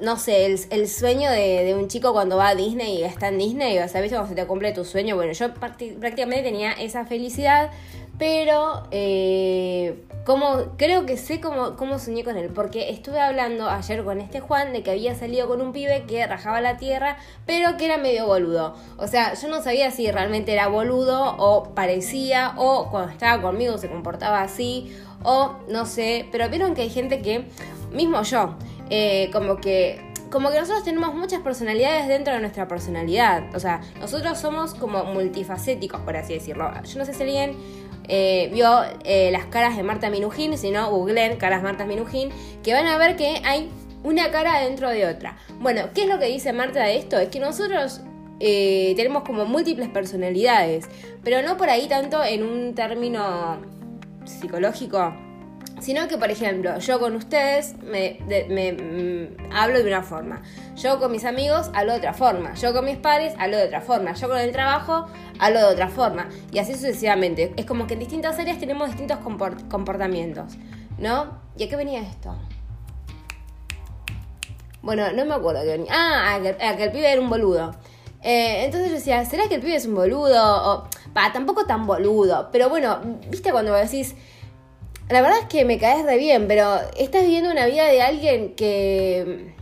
no 0.00 0.17
sé, 0.17 0.47
el, 0.47 0.88
sueño 0.88 1.31
de, 1.31 1.75
un 1.79 1.88
chico 1.88 2.12
cuando 2.12 2.37
va 2.37 2.49
a 2.49 2.55
Disney 2.55 2.99
y 2.99 3.05
está 3.05 3.29
en 3.29 3.38
Disney, 3.38 3.79
o 3.79 3.88
sea, 3.88 4.00
¿viste 4.00 4.17
cuando 4.17 4.29
se 4.29 4.41
te 4.41 4.47
cumple 4.47 4.73
tu 4.73 4.85
sueño? 4.85 5.17
Bueno, 5.17 5.33
yo 5.33 5.55
prácticamente 5.55 6.43
tenía 6.43 6.73
esa 6.73 7.07
felicidad, 7.07 7.71
pero 8.19 8.83
eh, 8.91 10.05
como, 10.25 10.76
creo 10.76 11.07
que 11.07 11.17
sé 11.17 11.41
cómo, 11.41 11.76
cómo 11.76 11.99
soñé 11.99 12.25
con 12.25 12.37
él, 12.37 12.50
porque 12.55 12.91
estuve 12.91 13.21
hablando 13.21 13.69
ayer 13.69 14.05
con 14.05 14.21
este 14.21 14.41
Juan 14.41 14.73
de 14.73 14.83
que 14.83 14.91
había 14.91 15.14
salido 15.14 15.49
con 15.49 15.61
un 15.61 15.73
pibe 15.73 16.05
que 16.07 16.26
rajaba 16.26 16.61
la 16.61 16.76
tierra, 16.76 17.17
pero 17.47 17.76
que 17.76 17.87
era 17.87 17.99
medio 17.99 18.26
boludo. 18.26 18.75
O 18.99 19.07
sea, 19.07 19.35
yo 19.35 19.49
no 19.49 19.62
sabía 19.62 19.91
si 19.91 20.11
realmente 20.11 20.52
era 20.52 20.69
boludo 20.69 21.37
o 21.38 21.75
parecía, 21.75 22.55
o 22.57 22.91
cuando 22.91 23.12
estaba 23.12 23.41
conmigo 23.41 23.79
se 23.79 23.88
comportaba 23.88 24.43
así, 24.43 24.97
o 25.25 25.57
no 25.69 25.87
sé, 25.87 26.26
pero 26.31 26.49
vieron 26.49 26.75
que 26.75 26.83
hay 26.83 26.91
gente 26.91 27.23
que, 27.23 27.47
mismo 27.93 28.23
yo, 28.23 28.57
eh, 28.95 29.31
como 29.33 29.57
que 29.57 30.03
como 30.31 30.51
que 30.51 30.61
nosotros 30.61 30.85
tenemos 30.85 31.15
muchas 31.15 31.41
personalidades 31.41 32.09
dentro 32.09 32.35
de 32.35 32.41
nuestra 32.41 32.69
personalidad. 32.69 33.45
O 33.55 33.61
sea, 33.61 33.81
nosotros 33.99 34.39
somos 34.39 34.75
como 34.75 35.05
multifacéticos, 35.05 36.03
por 36.03 36.15
así 36.15 36.35
decirlo. 36.35 36.71
Yo 36.85 36.99
no 36.99 37.07
sé 37.07 37.15
si 37.15 37.23
alguien 37.23 37.57
eh, 38.07 38.51
vio 38.53 38.83
eh, 39.05 39.31
las 39.31 39.47
caras 39.47 39.79
de 39.79 39.83
Marta 39.83 40.11
Minujín, 40.11 40.59
si 40.59 40.71
no, 40.71 40.91
googleen 40.91 41.39
caras 41.39 41.63
Marta 41.63 41.87
Minujín, 41.87 42.31
que 42.63 42.75
van 42.75 42.87
a 42.87 42.99
ver 42.99 43.17
que 43.17 43.41
hay 43.45 43.71
una 44.05 44.31
cara 44.31 44.61
dentro 44.61 44.91
de 44.91 45.07
otra. 45.07 45.39
Bueno, 45.61 45.89
¿qué 45.95 46.03
es 46.03 46.09
lo 46.09 46.19
que 46.19 46.27
dice 46.27 46.53
Marta 46.53 46.83
de 46.83 46.99
esto? 46.99 47.19
Es 47.19 47.31
que 47.31 47.41
nosotros 47.41 48.03
tenemos 48.39 49.23
como 49.23 49.47
múltiples 49.47 49.89
personalidades, 49.89 50.87
pero 51.25 51.41
no 51.41 51.57
por 51.57 51.71
ahí 51.71 51.89
tanto 51.89 52.23
en 52.23 52.43
un 52.43 52.75
término 52.75 53.59
psicológico 54.25 55.15
sino 55.83 56.07
que, 56.07 56.17
por 56.17 56.31
ejemplo, 56.31 56.79
yo 56.79 57.01
con 57.01 57.17
ustedes 57.17 57.75
me, 57.83 58.19
mm, 58.23 59.53
hablo 59.53 59.83
de 59.83 59.89
una 59.89 60.03
forma, 60.03 60.41
yo 60.77 61.01
con 61.01 61.11
mis 61.11 61.25
amigos 61.25 61.71
hablo 61.75 61.93
de 61.93 61.99
otra 61.99 62.15
forma, 62.15 62.55
yo 62.55 62.73
con 62.73 62.85
mis 62.85 62.97
padres 62.97 63.35
hablo 63.39 63.57
de 63.57 63.65
otra 63.65 63.81
forma, 63.81 64.12
yo 64.15 64.29
con 64.29 64.39
el 64.39 64.53
trabajo 64.53 65.07
hablo 65.41 65.59
de 65.59 65.67
otra 65.67 65.89
forma, 65.89 66.29
y 66.53 66.61
así 66.61 66.75
sucesivamente. 66.75 67.53
Es 67.57 67.67
como 67.67 67.89
que 67.89 67.95
en 67.95 68.01
distintas 68.01 68.39
áreas 68.39 68.59
tenemos 68.59 68.89
distintos 68.89 69.19
comportamientos, 69.19 70.55
¿no? 70.99 71.41
¿Y 71.57 71.65
a 71.65 71.69
qué 71.69 71.77
venía 71.77 72.01
esto? 72.01 72.35
Bueno, 74.83 75.12
no 75.12 75.25
me 75.25 75.35
acuerdo 75.35 75.62
qué 75.62 75.69
venía. 75.69 75.93
Ah, 75.93 76.37
a 76.37 76.77
que, 76.77 76.85
el 76.85 76.93
pibe 76.93 77.11
era 77.11 77.21
un 77.21 77.29
boludo. 77.29 77.75
Eh, 78.23 78.65
entonces 78.65 78.89
yo 78.89 78.95
decía, 78.95 79.25
¿será 79.25 79.49
que 79.49 79.57
el 79.57 79.61
pibe 79.61 79.75
es 79.75 79.87
un 79.87 79.97
boludo? 79.97 80.73
O, 80.73 80.89
pa, 81.12 81.33
tampoco 81.33 81.67
tan 81.67 81.87
boludo. 81.87 82.51
Pero 82.53 82.69
bueno, 82.69 83.01
viste 83.29 83.51
cuando 83.51 83.75
decís, 83.75 84.15
la 85.12 85.21
verdad 85.21 85.40
es 85.40 85.47
que 85.47 85.64
me 85.64 85.78
caes 85.78 86.07
de 86.07 86.16
bien, 86.16 86.49
pero 86.49 86.81
estás 86.97 87.23
viviendo 87.23 87.50
una 87.50 87.66
vida 87.66 87.87
de 87.87 88.00
alguien 88.00 88.54
que, 88.54 89.52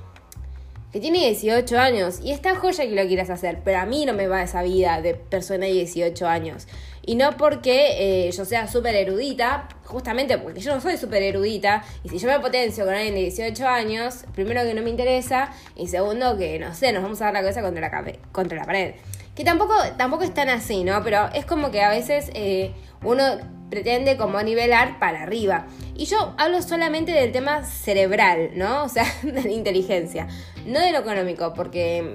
que 0.93 1.01
tiene 1.01 1.19
18 1.19 1.79
años 1.79 2.21
y 2.23 2.31
está 2.31 2.55
joya 2.55 2.85
que 2.85 2.95
lo 2.95 3.07
quieras 3.07 3.31
hacer, 3.31 3.59
pero 3.65 3.79
a 3.79 3.87
mí 3.87 4.07
no 4.07 4.13
me 4.13 4.29
va 4.29 4.43
esa 4.43 4.63
vida 4.63 5.01
de 5.03 5.15
persona 5.15 5.67
de 5.67 5.73
18 5.73 6.27
años. 6.27 6.69
Y 7.05 7.17
no 7.17 7.37
porque 7.37 8.29
eh, 8.29 8.31
yo 8.31 8.45
sea 8.45 8.69
súper 8.69 8.95
erudita, 8.95 9.69
justamente 9.85 10.39
porque 10.39 10.61
yo 10.61 10.73
no 10.75 10.81
soy 10.81 10.97
súper 10.97 11.23
erudita, 11.23 11.83
y 12.05 12.11
si 12.11 12.19
yo 12.19 12.29
me 12.29 12.39
potencio 12.39 12.85
con 12.85 12.95
alguien 12.95 13.15
de 13.15 13.23
18 13.23 13.67
años, 13.67 14.25
primero 14.35 14.63
que 14.63 14.75
no 14.75 14.83
me 14.83 14.91
interesa, 14.91 15.51
y 15.75 15.89
segundo 15.89 16.37
que, 16.39 16.59
no 16.59 16.75
sé, 16.75 16.93
nos 16.93 17.03
vamos 17.03 17.21
a 17.23 17.25
dar 17.27 17.35
la 17.35 17.41
cabeza 17.41 17.63
contra 17.63 17.89
la, 17.89 18.13
contra 18.31 18.59
la 18.59 18.65
pared. 18.65 18.95
Que 19.35 19.43
tampoco, 19.43 19.75
tampoco 19.97 20.23
es 20.23 20.35
tan 20.35 20.49
así, 20.49 20.85
¿no? 20.85 21.03
Pero 21.03 21.29
es 21.35 21.47
como 21.47 21.71
que 21.71 21.83
a 21.83 21.89
veces 21.89 22.31
eh, 22.35 22.73
uno 23.03 23.25
pretende 23.71 24.17
como 24.17 24.43
nivelar 24.43 24.99
para 24.99 25.23
arriba. 25.23 25.67
Y 25.95 26.07
yo 26.07 26.35
hablo 26.39 26.61
solamente 26.63 27.13
del 27.13 27.33
tema 27.33 27.65
cerebral, 27.65 28.51
¿no? 28.55 28.85
O 28.85 28.89
sea, 28.89 29.05
de 29.23 29.43
la 29.43 29.51
inteligencia. 29.51 30.29
No 30.67 30.81
de 30.81 30.93
lo 30.93 30.99
económico, 30.99 31.55
porque 31.55 32.13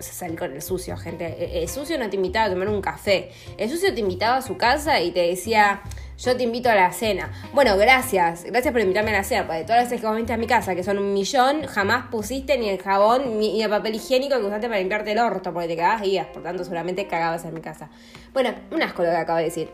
se 0.00 0.12
sale 0.12 0.36
con 0.36 0.52
el 0.52 0.62
sucio, 0.62 0.96
gente. 0.96 1.62
El 1.62 1.68
sucio 1.68 1.98
no 1.98 2.10
te 2.10 2.16
invitaba 2.16 2.46
a 2.46 2.50
tomar 2.50 2.68
un 2.68 2.80
café. 2.80 3.30
El 3.56 3.70
sucio 3.70 3.94
te 3.94 4.00
invitaba 4.00 4.36
a 4.36 4.42
su 4.42 4.56
casa 4.56 5.00
y 5.00 5.12
te 5.12 5.20
decía, 5.20 5.82
yo 6.18 6.36
te 6.36 6.42
invito 6.42 6.70
a 6.70 6.74
la 6.74 6.92
cena. 6.92 7.32
Bueno, 7.52 7.76
gracias. 7.76 8.44
Gracias 8.44 8.72
por 8.72 8.80
invitarme 8.80 9.10
a 9.10 9.14
la 9.14 9.24
cena. 9.24 9.46
Porque 9.46 9.62
todas 9.62 9.82
las 9.82 9.90
veces 9.90 10.00
que 10.00 10.10
viniste 10.10 10.32
a 10.32 10.36
mi 10.36 10.46
casa, 10.46 10.74
que 10.74 10.84
son 10.84 10.98
un 10.98 11.12
millón, 11.12 11.64
jamás 11.64 12.06
pusiste 12.10 12.56
ni 12.58 12.68
el 12.68 12.80
jabón 12.80 13.38
ni 13.38 13.62
el 13.62 13.70
papel 13.70 13.94
higiénico 13.96 14.38
que 14.38 14.44
usaste 14.44 14.68
para 14.68 14.78
limpiarte 14.78 15.12
el 15.12 15.18
orto, 15.18 15.52
porque 15.52 15.68
te 15.68 15.76
cagabas 15.76 16.06
ibas. 16.06 16.26
Por 16.28 16.42
tanto, 16.42 16.62
seguramente 16.64 17.06
cagabas 17.06 17.44
en 17.44 17.54
mi 17.54 17.60
casa. 17.60 17.88
Bueno, 18.32 18.54
un 18.70 18.82
asco 18.82 19.02
lo 19.02 19.10
que 19.10 19.16
acabo 19.16 19.38
de 19.38 19.44
decir. 19.44 19.70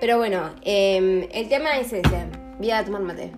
Pero 0.00 0.18
bueno, 0.18 0.54
em, 0.62 1.28
el 1.32 1.48
tema 1.48 1.78
es 1.78 1.92
ese. 1.92 2.26
Voy 2.58 2.70
a 2.70 2.84
tomar 2.84 3.02
mate. 3.02 3.32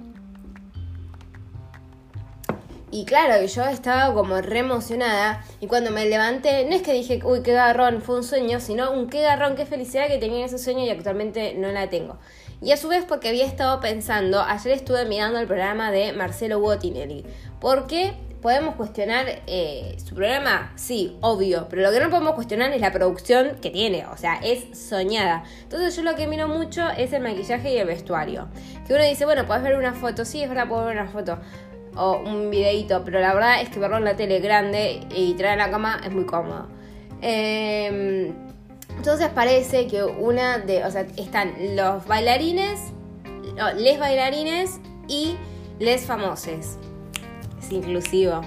Y 2.90 3.04
claro, 3.04 3.44
yo 3.44 3.64
estaba 3.64 4.14
como 4.14 4.40
re 4.40 4.60
emocionada. 4.60 5.44
Y 5.60 5.66
cuando 5.66 5.90
me 5.90 6.06
levanté, 6.06 6.64
no 6.64 6.75
es 6.75 6.82
que 6.82 6.92
dije, 6.92 7.20
uy, 7.25 7.42
qué 7.42 7.52
garrón, 7.52 8.00
fue 8.00 8.16
un 8.16 8.25
sueño, 8.25 8.58
sino 8.58 8.90
un 8.90 9.10
qué 9.10 9.22
garrón, 9.22 9.54
qué 9.54 9.66
felicidad 9.66 10.08
que 10.08 10.18
tenía 10.18 10.46
ese 10.46 10.58
sueño 10.58 10.84
y 10.84 10.90
actualmente 10.90 11.54
no 11.54 11.70
la 11.72 11.90
tengo. 11.90 12.18
Y 12.62 12.72
a 12.72 12.76
su 12.78 12.88
vez 12.88 13.04
porque 13.06 13.28
había 13.28 13.44
estado 13.44 13.80
pensando, 13.80 14.40
ayer 14.40 14.72
estuve 14.72 15.04
mirando 15.04 15.38
el 15.38 15.46
programa 15.46 15.90
de 15.90 16.14
Marcelo 16.14 16.58
Botinelli. 16.58 17.25
Porque 17.60 18.14
podemos 18.47 18.76
cuestionar 18.76 19.26
eh, 19.49 19.97
su 19.99 20.15
programa, 20.15 20.71
sí, 20.76 21.17
obvio, 21.21 21.67
pero 21.69 21.83
lo 21.83 21.91
que 21.91 21.99
no 21.99 22.11
podemos 22.11 22.35
cuestionar 22.35 22.71
es 22.71 22.81
la 22.81 22.93
producción 22.93 23.57
que 23.61 23.71
tiene, 23.71 24.07
o 24.07 24.17
sea, 24.17 24.37
es 24.37 24.79
soñada. 24.79 25.43
Entonces 25.65 25.97
yo 25.97 26.05
lo 26.05 26.15
que 26.15 26.29
miro 26.29 26.47
mucho 26.47 26.88
es 26.91 27.12
el 27.12 27.25
maquillaje 27.25 27.75
y 27.75 27.79
el 27.79 27.88
vestuario. 27.88 28.47
Que 28.87 28.95
uno 28.95 29.03
dice, 29.03 29.25
bueno, 29.25 29.49
puedes 29.49 29.65
ver 29.65 29.75
una 29.75 29.95
foto, 29.95 30.25
sí, 30.25 30.45
es 30.45 30.49
verdad, 30.49 30.69
puedo 30.69 30.85
ver 30.85 30.97
una 30.97 31.09
foto 31.09 31.41
o 31.97 32.19
un 32.19 32.49
videito, 32.49 33.03
pero 33.05 33.19
la 33.19 33.35
verdad 33.35 33.62
es 33.62 33.69
que 33.69 33.81
verlo 33.81 33.97
en 33.97 34.05
la 34.05 34.15
tele 34.15 34.38
grande 34.38 35.00
y 35.12 35.35
traer 35.35 35.55
en 35.55 35.59
la 35.59 35.71
cama 35.73 36.00
es 36.05 36.12
muy 36.12 36.25
cómodo. 36.25 36.69
Em, 37.23 38.33
entonces 38.97 39.29
parece 39.31 39.88
que 39.88 40.05
una 40.05 40.59
de, 40.59 40.85
o 40.85 40.91
sea, 40.93 41.05
están 41.17 41.53
los 41.75 42.07
bailarines, 42.07 42.93
les 43.76 43.99
bailarines 43.99 44.79
y 45.09 45.35
les 45.81 46.07
famosos 46.07 46.79
inclusivo. 47.73 48.40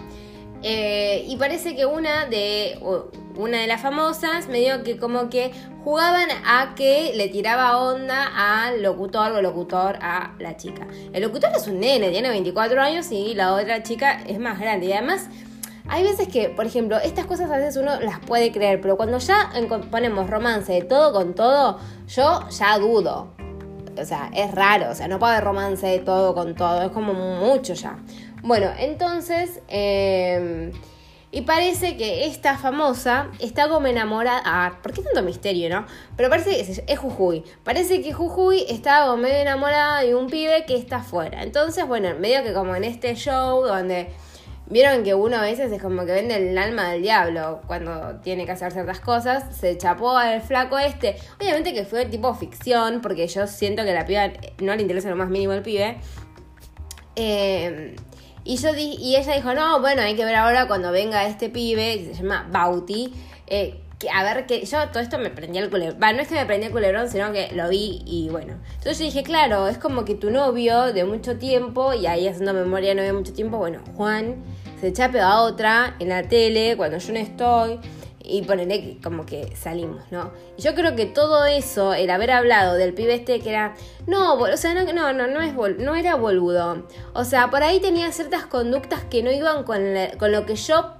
Eh, 0.61 1.23
y 1.27 1.37
parece 1.37 1.75
que 1.75 1.85
una 1.85 2.25
de, 2.25 2.79
una 3.35 3.61
de 3.61 3.67
las 3.67 3.81
famosas 3.81 4.49
me 4.49 4.59
dijo 4.59 4.83
que 4.83 4.97
como 4.97 5.29
que 5.29 5.51
jugaban 5.85 6.27
a 6.45 6.75
que 6.75 7.13
le 7.15 7.29
tiraba 7.29 7.77
onda 7.77 8.29
al 8.35 8.83
locutor 8.83 9.31
o 9.31 9.41
locutor 9.41 9.97
a 10.01 10.33
la 10.39 10.57
chica. 10.57 10.87
El 11.13 11.23
locutor 11.23 11.51
es 11.55 11.67
un 11.67 11.79
nene, 11.79 12.09
tiene 12.09 12.29
24 12.29 12.81
años 12.81 13.11
y 13.11 13.33
la 13.35 13.53
otra 13.53 13.83
chica 13.83 14.21
es 14.27 14.39
más 14.39 14.59
grande. 14.59 14.87
Y 14.87 14.93
además, 14.93 15.29
hay 15.87 16.03
veces 16.03 16.27
que, 16.27 16.49
por 16.49 16.65
ejemplo, 16.65 16.97
estas 16.97 17.25
cosas 17.25 17.49
a 17.49 17.57
veces 17.57 17.77
uno 17.77 17.99
las 18.01 18.19
puede 18.19 18.51
creer, 18.51 18.81
pero 18.81 18.97
cuando 18.97 19.17
ya 19.17 19.51
ponemos 19.89 20.29
romance 20.29 20.73
de 20.73 20.81
todo 20.81 21.13
con 21.13 21.33
todo, 21.33 21.79
yo 22.07 22.47
ya 22.49 22.77
dudo. 22.77 23.33
o 23.97 24.05
sea, 24.05 24.29
es 24.33 24.51
raro, 24.51 24.91
o 24.91 24.95
sea, 24.95 25.07
no 25.07 25.17
puede 25.17 25.33
haber 25.33 25.45
romance 25.45 25.87
de 25.87 25.99
todo 25.99 26.33
con 26.33 26.55
todo, 26.55 26.81
es 26.83 26.91
como 26.91 27.13
mucho 27.13 27.73
ya. 27.73 27.97
Bueno, 28.41 28.71
entonces, 28.77 29.61
em, 29.67 30.71
y 31.31 31.41
parece 31.41 31.97
que 31.97 32.25
esta 32.25 32.57
famosa 32.57 33.29
está 33.39 33.69
como 33.69 33.87
enamorada. 33.87 34.41
Ah, 34.45 34.79
¿por 34.81 34.93
qué 34.93 35.01
tanto 35.01 35.21
misterio, 35.23 35.69
no? 35.69 35.85
Pero 36.15 36.29
parece 36.29 36.51
que 36.51 36.83
es, 36.91 36.99
Jujuy. 36.99 37.43
Parece 37.63 38.01
que 38.01 38.13
Jujuy 38.13 38.65
está 38.69 39.05
como 39.05 39.17
medio 39.17 39.37
enamorada 39.37 40.01
de 40.01 40.15
un 40.15 40.27
pibe 40.27 40.65
que 40.65 40.75
está 40.75 40.97
afuera. 40.97 41.43
Entonces, 41.43 41.87
bueno, 41.87 42.09
medio 42.19 42.43
que 42.43 42.53
como 42.53 42.75
en 42.75 42.83
este 42.83 43.15
show 43.15 43.63
donde 43.63 44.09
Vieron 44.69 45.03
que 45.03 45.15
uno 45.15 45.37
a 45.37 45.41
veces 45.41 45.71
es 45.71 45.81
como 45.81 46.05
que 46.05 46.11
vende 46.11 46.35
el 46.35 46.55
alma 46.55 46.91
del 46.91 47.01
diablo 47.01 47.61
cuando 47.65 48.17
tiene 48.21 48.45
que 48.45 48.51
hacer 48.51 48.71
ciertas 48.71 48.99
cosas. 48.99 49.57
Se 49.57 49.75
chapó 49.79 50.15
al 50.15 50.41
flaco 50.41 50.77
este. 50.77 51.15
Obviamente 51.39 51.73
que 51.73 51.85
fue 51.85 52.05
tipo 52.05 52.35
ficción, 52.35 53.01
porque 53.01 53.27
yo 53.27 53.47
siento 53.47 53.83
que 53.83 53.93
la 53.93 54.05
piba 54.05 54.31
no 54.61 54.75
le 54.75 54.83
interesa 54.83 55.09
lo 55.09 55.15
más 55.15 55.29
mínimo 55.29 55.53
el 55.53 55.63
pibe. 55.63 55.97
Eh, 57.15 57.95
y, 58.49 58.57
yo 58.57 58.69
y 58.75 59.15
ella 59.15 59.35
dijo, 59.35 59.53
no, 59.53 59.79
bueno, 59.79 60.01
hay 60.01 60.15
que 60.15 60.25
ver 60.25 60.33
ahora 60.33 60.67
cuando 60.67 60.91
venga 60.91 61.23
este 61.27 61.49
pibe, 61.49 62.03
se 62.03 62.23
llama 62.23 62.47
Bauti. 62.51 63.13
Eh, 63.45 63.79
que, 63.99 64.09
a 64.09 64.23
ver, 64.23 64.47
que 64.47 64.65
yo 64.65 64.89
todo 64.89 65.03
esto 65.03 65.19
me 65.19 65.29
prendía 65.29 65.61
el 65.61 65.69
culebrón. 65.69 65.99
no 65.99 66.21
es 66.23 66.27
que 66.27 66.33
me 66.33 66.47
prendía 66.47 66.69
el 66.69 66.73
culebrón, 66.73 67.11
sino 67.11 67.31
que 67.31 67.51
lo 67.53 67.69
vi 67.69 68.01
y 68.07 68.29
bueno. 68.29 68.55
Entonces 68.77 68.97
yo 68.97 69.05
dije, 69.05 69.21
claro, 69.21 69.67
es 69.67 69.77
como 69.77 70.03
que 70.03 70.15
tu 70.15 70.31
novio 70.31 70.91
de 70.93 71.03
mucho 71.03 71.37
tiempo, 71.37 71.93
y 71.93 72.07
ahí 72.07 72.27
haciendo 72.27 72.55
memoria 72.55 72.95
no 72.95 73.01
había 73.01 73.13
mucho 73.13 73.33
tiempo, 73.33 73.57
bueno, 73.57 73.81
Juan 73.95 74.37
se 74.81 74.93
chape 74.93 75.19
a 75.19 75.41
otra 75.41 75.95
en 75.99 76.09
la 76.09 76.23
tele 76.23 76.75
cuando 76.75 76.97
yo 76.97 77.13
no 77.13 77.19
estoy 77.19 77.79
y 78.29 78.43
ponerle 78.43 78.97
como 79.03 79.25
que 79.25 79.55
salimos, 79.55 80.03
¿no? 80.11 80.31
Yo 80.57 80.75
creo 80.75 80.95
que 80.95 81.05
todo 81.05 81.45
eso, 81.45 81.93
el 81.93 82.09
haber 82.09 82.31
hablado 82.31 82.75
del 82.75 82.93
pibe 82.93 83.15
este 83.15 83.39
que 83.39 83.49
era, 83.49 83.75
no, 84.07 84.35
o 84.35 84.57
sea, 84.57 84.73
no, 84.73 84.91
no, 84.91 85.13
no, 85.13 85.27
no, 85.27 85.41
es 85.41 85.53
no 85.79 85.95
era 85.95 86.15
boludo. 86.15 86.87
O 87.13 87.23
sea, 87.23 87.49
por 87.49 87.63
ahí 87.63 87.79
tenía 87.79 88.11
ciertas 88.11 88.45
conductas 88.45 89.03
que 89.03 89.23
no 89.23 89.31
iban 89.31 89.63
con, 89.63 89.81
con 90.17 90.31
lo 90.31 90.45
que 90.45 90.55
yo 90.55 90.99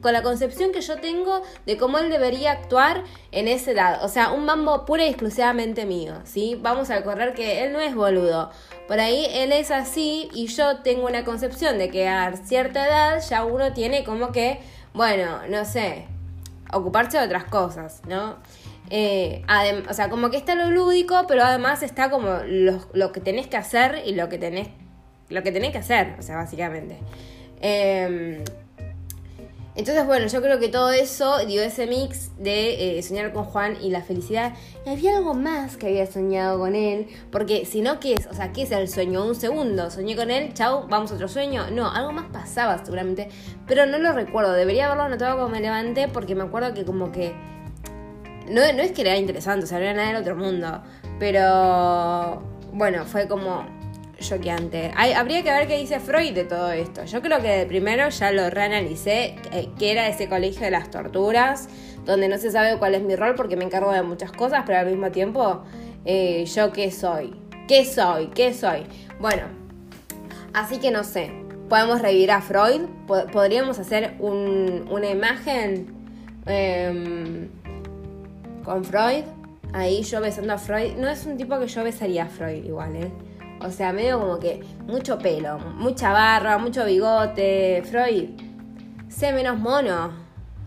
con 0.00 0.12
la 0.12 0.22
concepción 0.22 0.72
que 0.72 0.80
yo 0.80 0.98
tengo 0.98 1.42
de 1.66 1.76
cómo 1.76 1.98
él 1.98 2.10
debería 2.10 2.52
actuar 2.52 3.04
en 3.30 3.48
esa 3.48 3.70
edad. 3.70 4.04
O 4.04 4.08
sea, 4.08 4.32
un 4.32 4.44
mambo 4.44 4.84
pura 4.84 5.04
y 5.04 5.08
exclusivamente 5.08 5.84
mío, 5.84 6.14
¿sí? 6.24 6.58
Vamos 6.60 6.90
a 6.90 7.02
correr 7.04 7.34
que 7.34 7.64
él 7.64 7.72
no 7.72 7.80
es 7.80 7.94
boludo. 7.94 8.50
Por 8.88 8.98
ahí 8.98 9.26
él 9.30 9.52
es 9.52 9.70
así 9.70 10.28
y 10.32 10.46
yo 10.46 10.78
tengo 10.78 11.06
una 11.06 11.24
concepción 11.24 11.78
de 11.78 11.90
que 11.90 12.08
a 12.08 12.34
cierta 12.36 12.86
edad 12.86 13.22
ya 13.28 13.44
uno 13.44 13.72
tiene 13.72 14.04
como 14.04 14.32
que, 14.32 14.60
bueno, 14.94 15.40
no 15.48 15.64
sé, 15.64 16.06
ocuparse 16.72 17.18
de 17.18 17.24
otras 17.24 17.44
cosas, 17.44 18.02
¿no? 18.08 18.36
Eh, 18.90 19.42
o 19.88 19.94
sea, 19.94 20.10
como 20.10 20.30
que 20.30 20.36
está 20.36 20.54
lo 20.54 20.70
lúdico, 20.70 21.24
pero 21.26 21.44
además 21.44 21.82
está 21.82 22.10
como 22.10 22.40
lo, 22.44 23.12
que 23.12 23.20
tenés 23.20 23.46
que 23.46 23.56
hacer 23.56 24.02
y 24.04 24.14
lo 24.14 24.28
que 24.28 24.38
tenés, 24.38 24.68
lo 25.28 25.42
que 25.42 25.52
tenés 25.52 25.72
que 25.72 25.78
hacer, 25.78 26.16
o 26.18 26.22
sea, 26.22 26.36
básicamente. 26.36 26.98
Eh, 27.60 28.44
entonces, 29.74 30.04
bueno, 30.04 30.26
yo 30.26 30.42
creo 30.42 30.58
que 30.58 30.68
todo 30.68 30.90
eso 30.90 31.46
dio 31.46 31.62
ese 31.62 31.86
mix 31.86 32.30
de 32.36 32.98
eh, 32.98 33.02
soñar 33.02 33.32
con 33.32 33.44
Juan 33.44 33.78
y 33.80 33.88
la 33.88 34.02
felicidad. 34.02 34.52
Y 34.84 34.90
había 34.90 35.16
algo 35.16 35.32
más 35.32 35.78
que 35.78 35.86
había 35.86 36.06
soñado 36.06 36.58
con 36.58 36.74
él. 36.74 37.08
Porque 37.30 37.64
si 37.64 37.80
no, 37.80 37.98
¿qué 37.98 38.12
es? 38.12 38.26
O 38.26 38.34
sea, 38.34 38.52
¿qué 38.52 38.62
es 38.62 38.70
el 38.70 38.88
sueño? 38.88 39.24
Un 39.24 39.34
segundo. 39.34 39.90
Soñé 39.90 40.14
con 40.14 40.30
él, 40.30 40.52
chau, 40.52 40.86
vamos 40.88 41.10
a 41.12 41.14
otro 41.14 41.26
sueño. 41.26 41.70
No, 41.70 41.90
algo 41.90 42.12
más 42.12 42.26
pasaba 42.30 42.84
seguramente. 42.84 43.30
Pero 43.66 43.86
no 43.86 43.98
lo 43.98 44.12
recuerdo. 44.12 44.52
Debería 44.52 44.86
haberlo 44.86 45.04
anotado 45.04 45.36
cuando 45.36 45.56
me 45.56 45.62
levanté 45.62 46.06
porque 46.08 46.34
me 46.34 46.42
acuerdo 46.42 46.74
que 46.74 46.84
como 46.84 47.10
que... 47.10 47.32
No, 48.48 48.60
no 48.74 48.82
es 48.82 48.92
que 48.92 49.02
era 49.02 49.16
interesante, 49.16 49.64
o 49.64 49.68
sea, 49.68 49.78
no 49.78 49.84
era 49.84 49.94
nada 49.94 50.08
del 50.08 50.16
otro 50.20 50.36
mundo. 50.36 50.82
Pero... 51.18 52.42
Bueno, 52.74 53.04
fue 53.06 53.26
como 53.26 53.66
choqueante. 54.22 54.92
habría 54.96 55.42
que 55.42 55.50
ver 55.50 55.68
qué 55.68 55.78
dice 55.78 56.00
Freud 56.00 56.32
de 56.32 56.44
todo 56.44 56.72
esto. 56.72 57.04
Yo 57.04 57.20
creo 57.20 57.40
que 57.40 57.48
de 57.48 57.66
primero 57.66 58.08
ya 58.08 58.32
lo 58.32 58.48
reanalicé, 58.50 59.36
que 59.78 59.92
era 59.92 60.08
ese 60.08 60.28
colegio 60.28 60.62
de 60.62 60.70
las 60.70 60.90
torturas, 60.90 61.68
donde 62.04 62.28
no 62.28 62.38
se 62.38 62.50
sabe 62.50 62.78
cuál 62.78 62.94
es 62.94 63.02
mi 63.02 63.16
rol 63.16 63.34
porque 63.34 63.56
me 63.56 63.64
encargo 63.64 63.92
de 63.92 64.02
muchas 64.02 64.32
cosas, 64.32 64.64
pero 64.66 64.78
al 64.78 64.86
mismo 64.86 65.10
tiempo, 65.10 65.62
eh, 66.04 66.44
¿yo 66.46 66.72
qué 66.72 66.90
soy? 66.90 67.34
¿Qué 67.68 67.84
soy? 67.84 68.28
¿Qué 68.28 68.54
soy? 68.54 68.86
Bueno, 69.20 69.42
así 70.52 70.78
que 70.78 70.90
no 70.90 71.04
sé. 71.04 71.32
Podemos 71.68 72.02
revivir 72.02 72.30
a 72.32 72.42
Freud, 72.42 72.82
podríamos 73.32 73.78
hacer 73.78 74.16
una 74.18 75.08
imagen 75.08 75.86
em, 76.46 77.48
con 78.62 78.84
Freud. 78.84 79.24
Ahí 79.72 80.02
yo 80.02 80.20
besando 80.20 80.52
a 80.52 80.58
Freud. 80.58 80.96
No 80.98 81.08
es 81.08 81.24
un 81.24 81.38
tipo 81.38 81.58
que 81.58 81.66
yo 81.66 81.82
besaría 81.82 82.24
a 82.24 82.28
Freud 82.28 82.62
igual, 82.64 82.96
¿eh? 82.96 83.10
O 83.64 83.70
sea, 83.70 83.92
medio 83.92 84.18
como 84.18 84.38
que 84.38 84.62
mucho 84.86 85.18
pelo, 85.18 85.58
mucha 85.58 86.12
barra, 86.12 86.58
mucho 86.58 86.84
bigote. 86.84 87.82
Freud, 87.84 88.30
sé 89.08 89.32
menos 89.32 89.58
mono. 89.58 90.12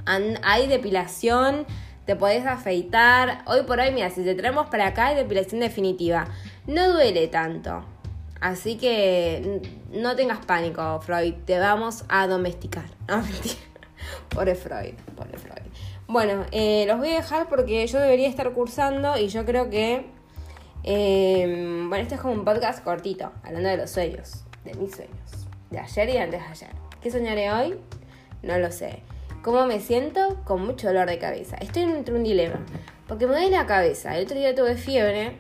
hay 0.06 0.68
depilación, 0.68 1.66
te 2.06 2.16
podés 2.16 2.46
afeitar. 2.46 3.44
Hoy 3.46 3.64
por 3.64 3.80
hoy, 3.80 3.92
mira, 3.92 4.10
si 4.10 4.24
te 4.24 4.36
traemos 4.36 4.68
para 4.68 4.88
acá 4.88 5.08
hay 5.08 5.16
depilación 5.16 5.62
definitiva. 5.62 6.28
No 6.68 6.94
duele 6.94 7.28
tanto. 7.28 7.84
Así 8.40 8.78
que 8.78 9.62
no 9.92 10.16
tengas 10.16 10.46
pánico, 10.46 11.02
Freud. 11.02 11.34
Te 11.46 11.60
vamos 11.60 12.06
a 12.10 12.28
domesticar. 12.28 12.86
No, 13.08 13.18
mentira. 13.18 13.56
Pobre 14.30 14.56
Freud, 14.56 14.94
pobre 15.16 15.38
Freud. 15.38 15.72
Bueno, 16.08 16.46
eh, 16.52 16.86
los 16.88 17.00
voy 17.00 17.10
a 17.10 17.16
dejar 17.16 17.50
porque 17.50 17.86
yo 17.88 18.00
debería 18.00 18.28
estar 18.28 18.52
cursando 18.54 19.18
y 19.18 19.28
yo 19.30 19.46
creo 19.46 19.70
que 19.70 20.06
Em, 20.88 21.90
bueno, 21.90 22.04
este 22.04 22.14
es 22.14 22.22
como 22.22 22.36
un 22.36 22.46
podcast 22.46 22.84
cortito, 22.84 23.32
hablando 23.42 23.70
de 23.70 23.78
los 23.78 23.90
sueños, 23.90 24.44
de 24.64 24.76
mis 24.76 24.96
sueños, 24.96 25.48
de 25.72 25.80
ayer 25.80 26.10
y 26.10 26.18
antes 26.18 26.40
de 26.42 26.46
ayer. 26.46 26.70
¿Qué 27.02 27.10
soñaré 27.10 27.52
hoy? 27.52 27.80
No 28.44 28.60
lo 28.60 28.72
sé. 28.72 29.00
¿Cómo 29.42 29.66
me 29.66 29.80
siento? 29.80 30.40
Con 30.44 30.64
mucho 30.64 30.86
dolor 30.86 31.10
de 31.10 31.18
cabeza. 31.18 31.56
Estoy 31.56 31.82
entre 31.82 32.14
un 32.14 32.24
dilema, 32.24 32.60
porque 33.08 33.26
me 33.26 33.34
duele 33.34 33.50
la 33.50 33.66
cabeza. 33.66 34.16
El 34.16 34.26
otro 34.26 34.38
día 34.38 34.54
tuve 34.54 34.76
fiebre, 34.76 35.38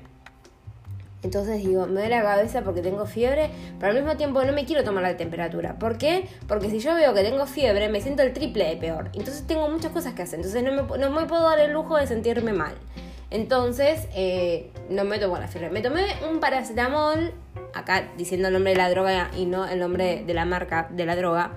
entonces 1.21 1.63
digo, 1.63 1.85
me 1.85 1.93
duele 1.93 2.09
la 2.09 2.23
cabeza 2.23 2.63
porque 2.63 2.81
tengo 2.81 3.05
fiebre, 3.05 3.51
pero 3.79 3.91
al 3.91 3.97
mismo 3.99 4.17
tiempo 4.17 4.43
no 4.43 4.51
me 4.51 4.65
quiero 4.65 4.83
tomar 4.83 5.03
la 5.03 5.15
temperatura. 5.15 5.77
¿Por 5.77 5.99
qué? 5.99 6.27
Porque 6.47 6.71
si 6.71 6.79
yo 6.79 6.95
veo 6.95 7.13
que 7.13 7.21
tengo 7.21 7.45
fiebre, 7.45 7.87
me 7.89 8.01
siento 8.01 8.23
el 8.23 8.33
triple 8.33 8.67
de 8.67 8.77
peor. 8.77 9.11
Entonces 9.13 9.45
tengo 9.45 9.69
muchas 9.69 9.91
cosas 9.91 10.15
que 10.15 10.23
hacer. 10.23 10.39
Entonces 10.39 10.63
no 10.63 10.71
me, 10.71 10.97
no 10.97 11.11
me 11.11 11.27
puedo 11.27 11.47
dar 11.47 11.59
el 11.59 11.71
lujo 11.71 11.97
de 11.97 12.07
sentirme 12.07 12.51
mal. 12.51 12.73
Entonces, 13.31 14.07
eh, 14.15 14.71
no 14.89 15.03
me 15.03 15.19
tomo 15.19 15.37
la 15.37 15.47
fiebre. 15.47 15.69
Me 15.69 15.81
tomé 15.81 16.05
un 16.29 16.39
paracetamol, 16.39 17.33
acá 17.73 18.09
diciendo 18.17 18.47
el 18.47 18.53
nombre 18.53 18.71
de 18.71 18.77
la 18.77 18.89
droga 18.89 19.29
y 19.35 19.45
no 19.45 19.67
el 19.67 19.79
nombre 19.79 20.23
de 20.25 20.33
la 20.33 20.45
marca 20.45 20.87
de 20.91 21.05
la 21.05 21.15
droga. 21.15 21.51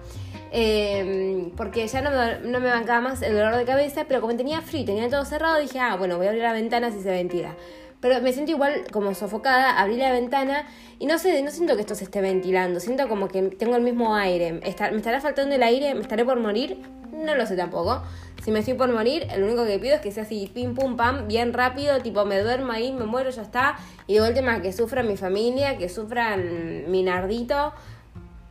Eh, 0.50 1.52
porque 1.56 1.86
ya 1.86 2.00
no 2.00 2.10
me, 2.10 2.50
no 2.50 2.60
me 2.60 2.70
bancaba 2.70 3.00
más 3.00 3.22
el 3.22 3.34
dolor 3.34 3.56
de 3.56 3.64
cabeza, 3.64 4.06
pero 4.08 4.20
como 4.20 4.34
tenía 4.36 4.62
frío 4.62 4.84
tenía 4.84 5.08
todo 5.08 5.24
cerrado, 5.24 5.58
dije, 5.58 5.78
ah, 5.78 5.96
bueno, 5.96 6.16
voy 6.16 6.26
a 6.26 6.30
abrir 6.30 6.42
la 6.42 6.52
ventana 6.52 6.90
si 6.90 7.00
se 7.00 7.10
ventila. 7.10 7.54
Pero 8.00 8.20
me 8.20 8.32
siento 8.32 8.52
igual 8.52 8.84
como 8.92 9.14
sofocada, 9.14 9.78
abrí 9.80 9.96
la 9.96 10.12
ventana 10.12 10.66
y 10.98 11.06
no 11.06 11.18
sé, 11.18 11.42
no 11.42 11.50
siento 11.50 11.74
que 11.74 11.80
esto 11.80 11.94
se 11.94 12.04
esté 12.04 12.20
ventilando, 12.20 12.78
siento 12.78 13.08
como 13.08 13.28
que 13.28 13.42
tengo 13.42 13.76
el 13.76 13.82
mismo 13.82 14.14
aire. 14.14 14.52
¿Me 14.52 14.68
estará 14.68 15.20
faltando 15.20 15.54
el 15.54 15.62
aire? 15.62 15.94
¿Me 15.94 16.02
estaré 16.02 16.24
por 16.24 16.38
morir? 16.38 16.78
No 17.12 17.34
lo 17.34 17.44
sé 17.46 17.56
tampoco. 17.56 18.02
Si 18.44 18.52
me 18.52 18.60
estoy 18.60 18.74
por 18.74 18.92
morir, 18.92 19.26
lo 19.36 19.46
único 19.46 19.64
que 19.64 19.78
pido 19.80 19.96
es 19.96 20.00
que 20.00 20.12
sea 20.12 20.22
así, 20.22 20.48
pim 20.54 20.74
pum 20.74 20.96
pam, 20.96 21.26
bien 21.26 21.52
rápido, 21.52 21.98
tipo 22.00 22.24
me 22.24 22.40
duermo 22.40 22.70
ahí, 22.70 22.92
me 22.92 23.04
muero, 23.04 23.30
ya 23.30 23.42
está. 23.42 23.76
Y 24.06 24.14
de 24.14 24.22
última 24.22 24.62
que 24.62 24.72
sufra 24.72 25.02
mi 25.02 25.16
familia, 25.16 25.76
que 25.76 25.88
sufra 25.88 26.36
mi 26.36 27.02
nardito. 27.02 27.72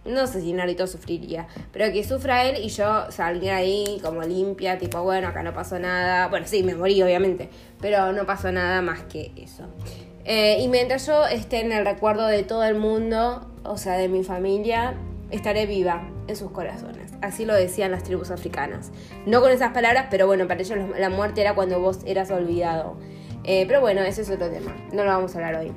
No 0.07 0.25
sé 0.25 0.41
si 0.41 0.53
Nardito 0.53 0.87
sufriría, 0.87 1.47
pero 1.71 1.91
que 1.91 2.03
sufra 2.03 2.45
él 2.45 2.63
y 2.63 2.69
yo 2.69 3.11
salga 3.11 3.57
ahí 3.57 3.99
como 4.01 4.21
limpia, 4.21 4.77
tipo, 4.77 5.03
bueno, 5.03 5.27
acá 5.27 5.43
no 5.43 5.53
pasó 5.53 5.77
nada. 5.79 6.27
Bueno, 6.27 6.47
sí, 6.47 6.63
me 6.63 6.75
morí, 6.75 7.01
obviamente, 7.01 7.49
pero 7.81 8.13
no 8.13 8.25
pasó 8.25 8.51
nada 8.51 8.81
más 8.81 9.03
que 9.03 9.31
eso. 9.35 9.65
Eh, 10.23 10.57
y 10.61 10.67
mientras 10.67 11.05
yo 11.07 11.25
esté 11.25 11.61
en 11.61 11.71
el 11.71 11.85
recuerdo 11.85 12.27
de 12.27 12.43
todo 12.43 12.63
el 12.63 12.75
mundo, 12.75 13.47
o 13.63 13.77
sea, 13.77 13.93
de 13.93 14.07
mi 14.07 14.23
familia, 14.23 14.95
estaré 15.31 15.65
viva 15.65 16.09
en 16.27 16.35
sus 16.35 16.51
corazones. 16.51 17.13
Así 17.21 17.45
lo 17.45 17.53
decían 17.53 17.91
las 17.91 18.03
tribus 18.03 18.31
africanas. 18.31 18.91
No 19.25 19.41
con 19.41 19.51
esas 19.51 19.73
palabras, 19.73 20.07
pero 20.09 20.27
bueno, 20.27 20.47
para 20.47 20.61
ellos 20.61 20.77
la 20.97 21.09
muerte 21.09 21.41
era 21.41 21.55
cuando 21.55 21.79
vos 21.79 21.99
eras 22.05 22.31
olvidado. 22.31 22.97
Eh, 23.43 23.65
pero 23.67 23.81
bueno, 23.81 24.01
ese 24.01 24.21
es 24.21 24.29
otro 24.29 24.49
tema. 24.49 24.75
No 24.91 25.03
lo 25.03 25.11
vamos 25.11 25.35
a 25.35 25.37
hablar 25.39 25.55
hoy. 25.55 25.71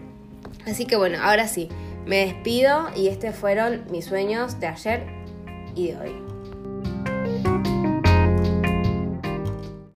Así 0.66 0.84
que 0.86 0.96
bueno, 0.96 1.18
ahora 1.22 1.48
sí, 1.48 1.68
me 2.06 2.26
despido 2.26 2.88
y 2.96 3.08
estos 3.08 3.34
fueron 3.34 3.84
mis 3.90 4.06
sueños 4.06 4.58
de 4.60 4.66
ayer 4.66 5.06
y 5.74 5.88
de 5.88 5.98
hoy. 5.98 6.29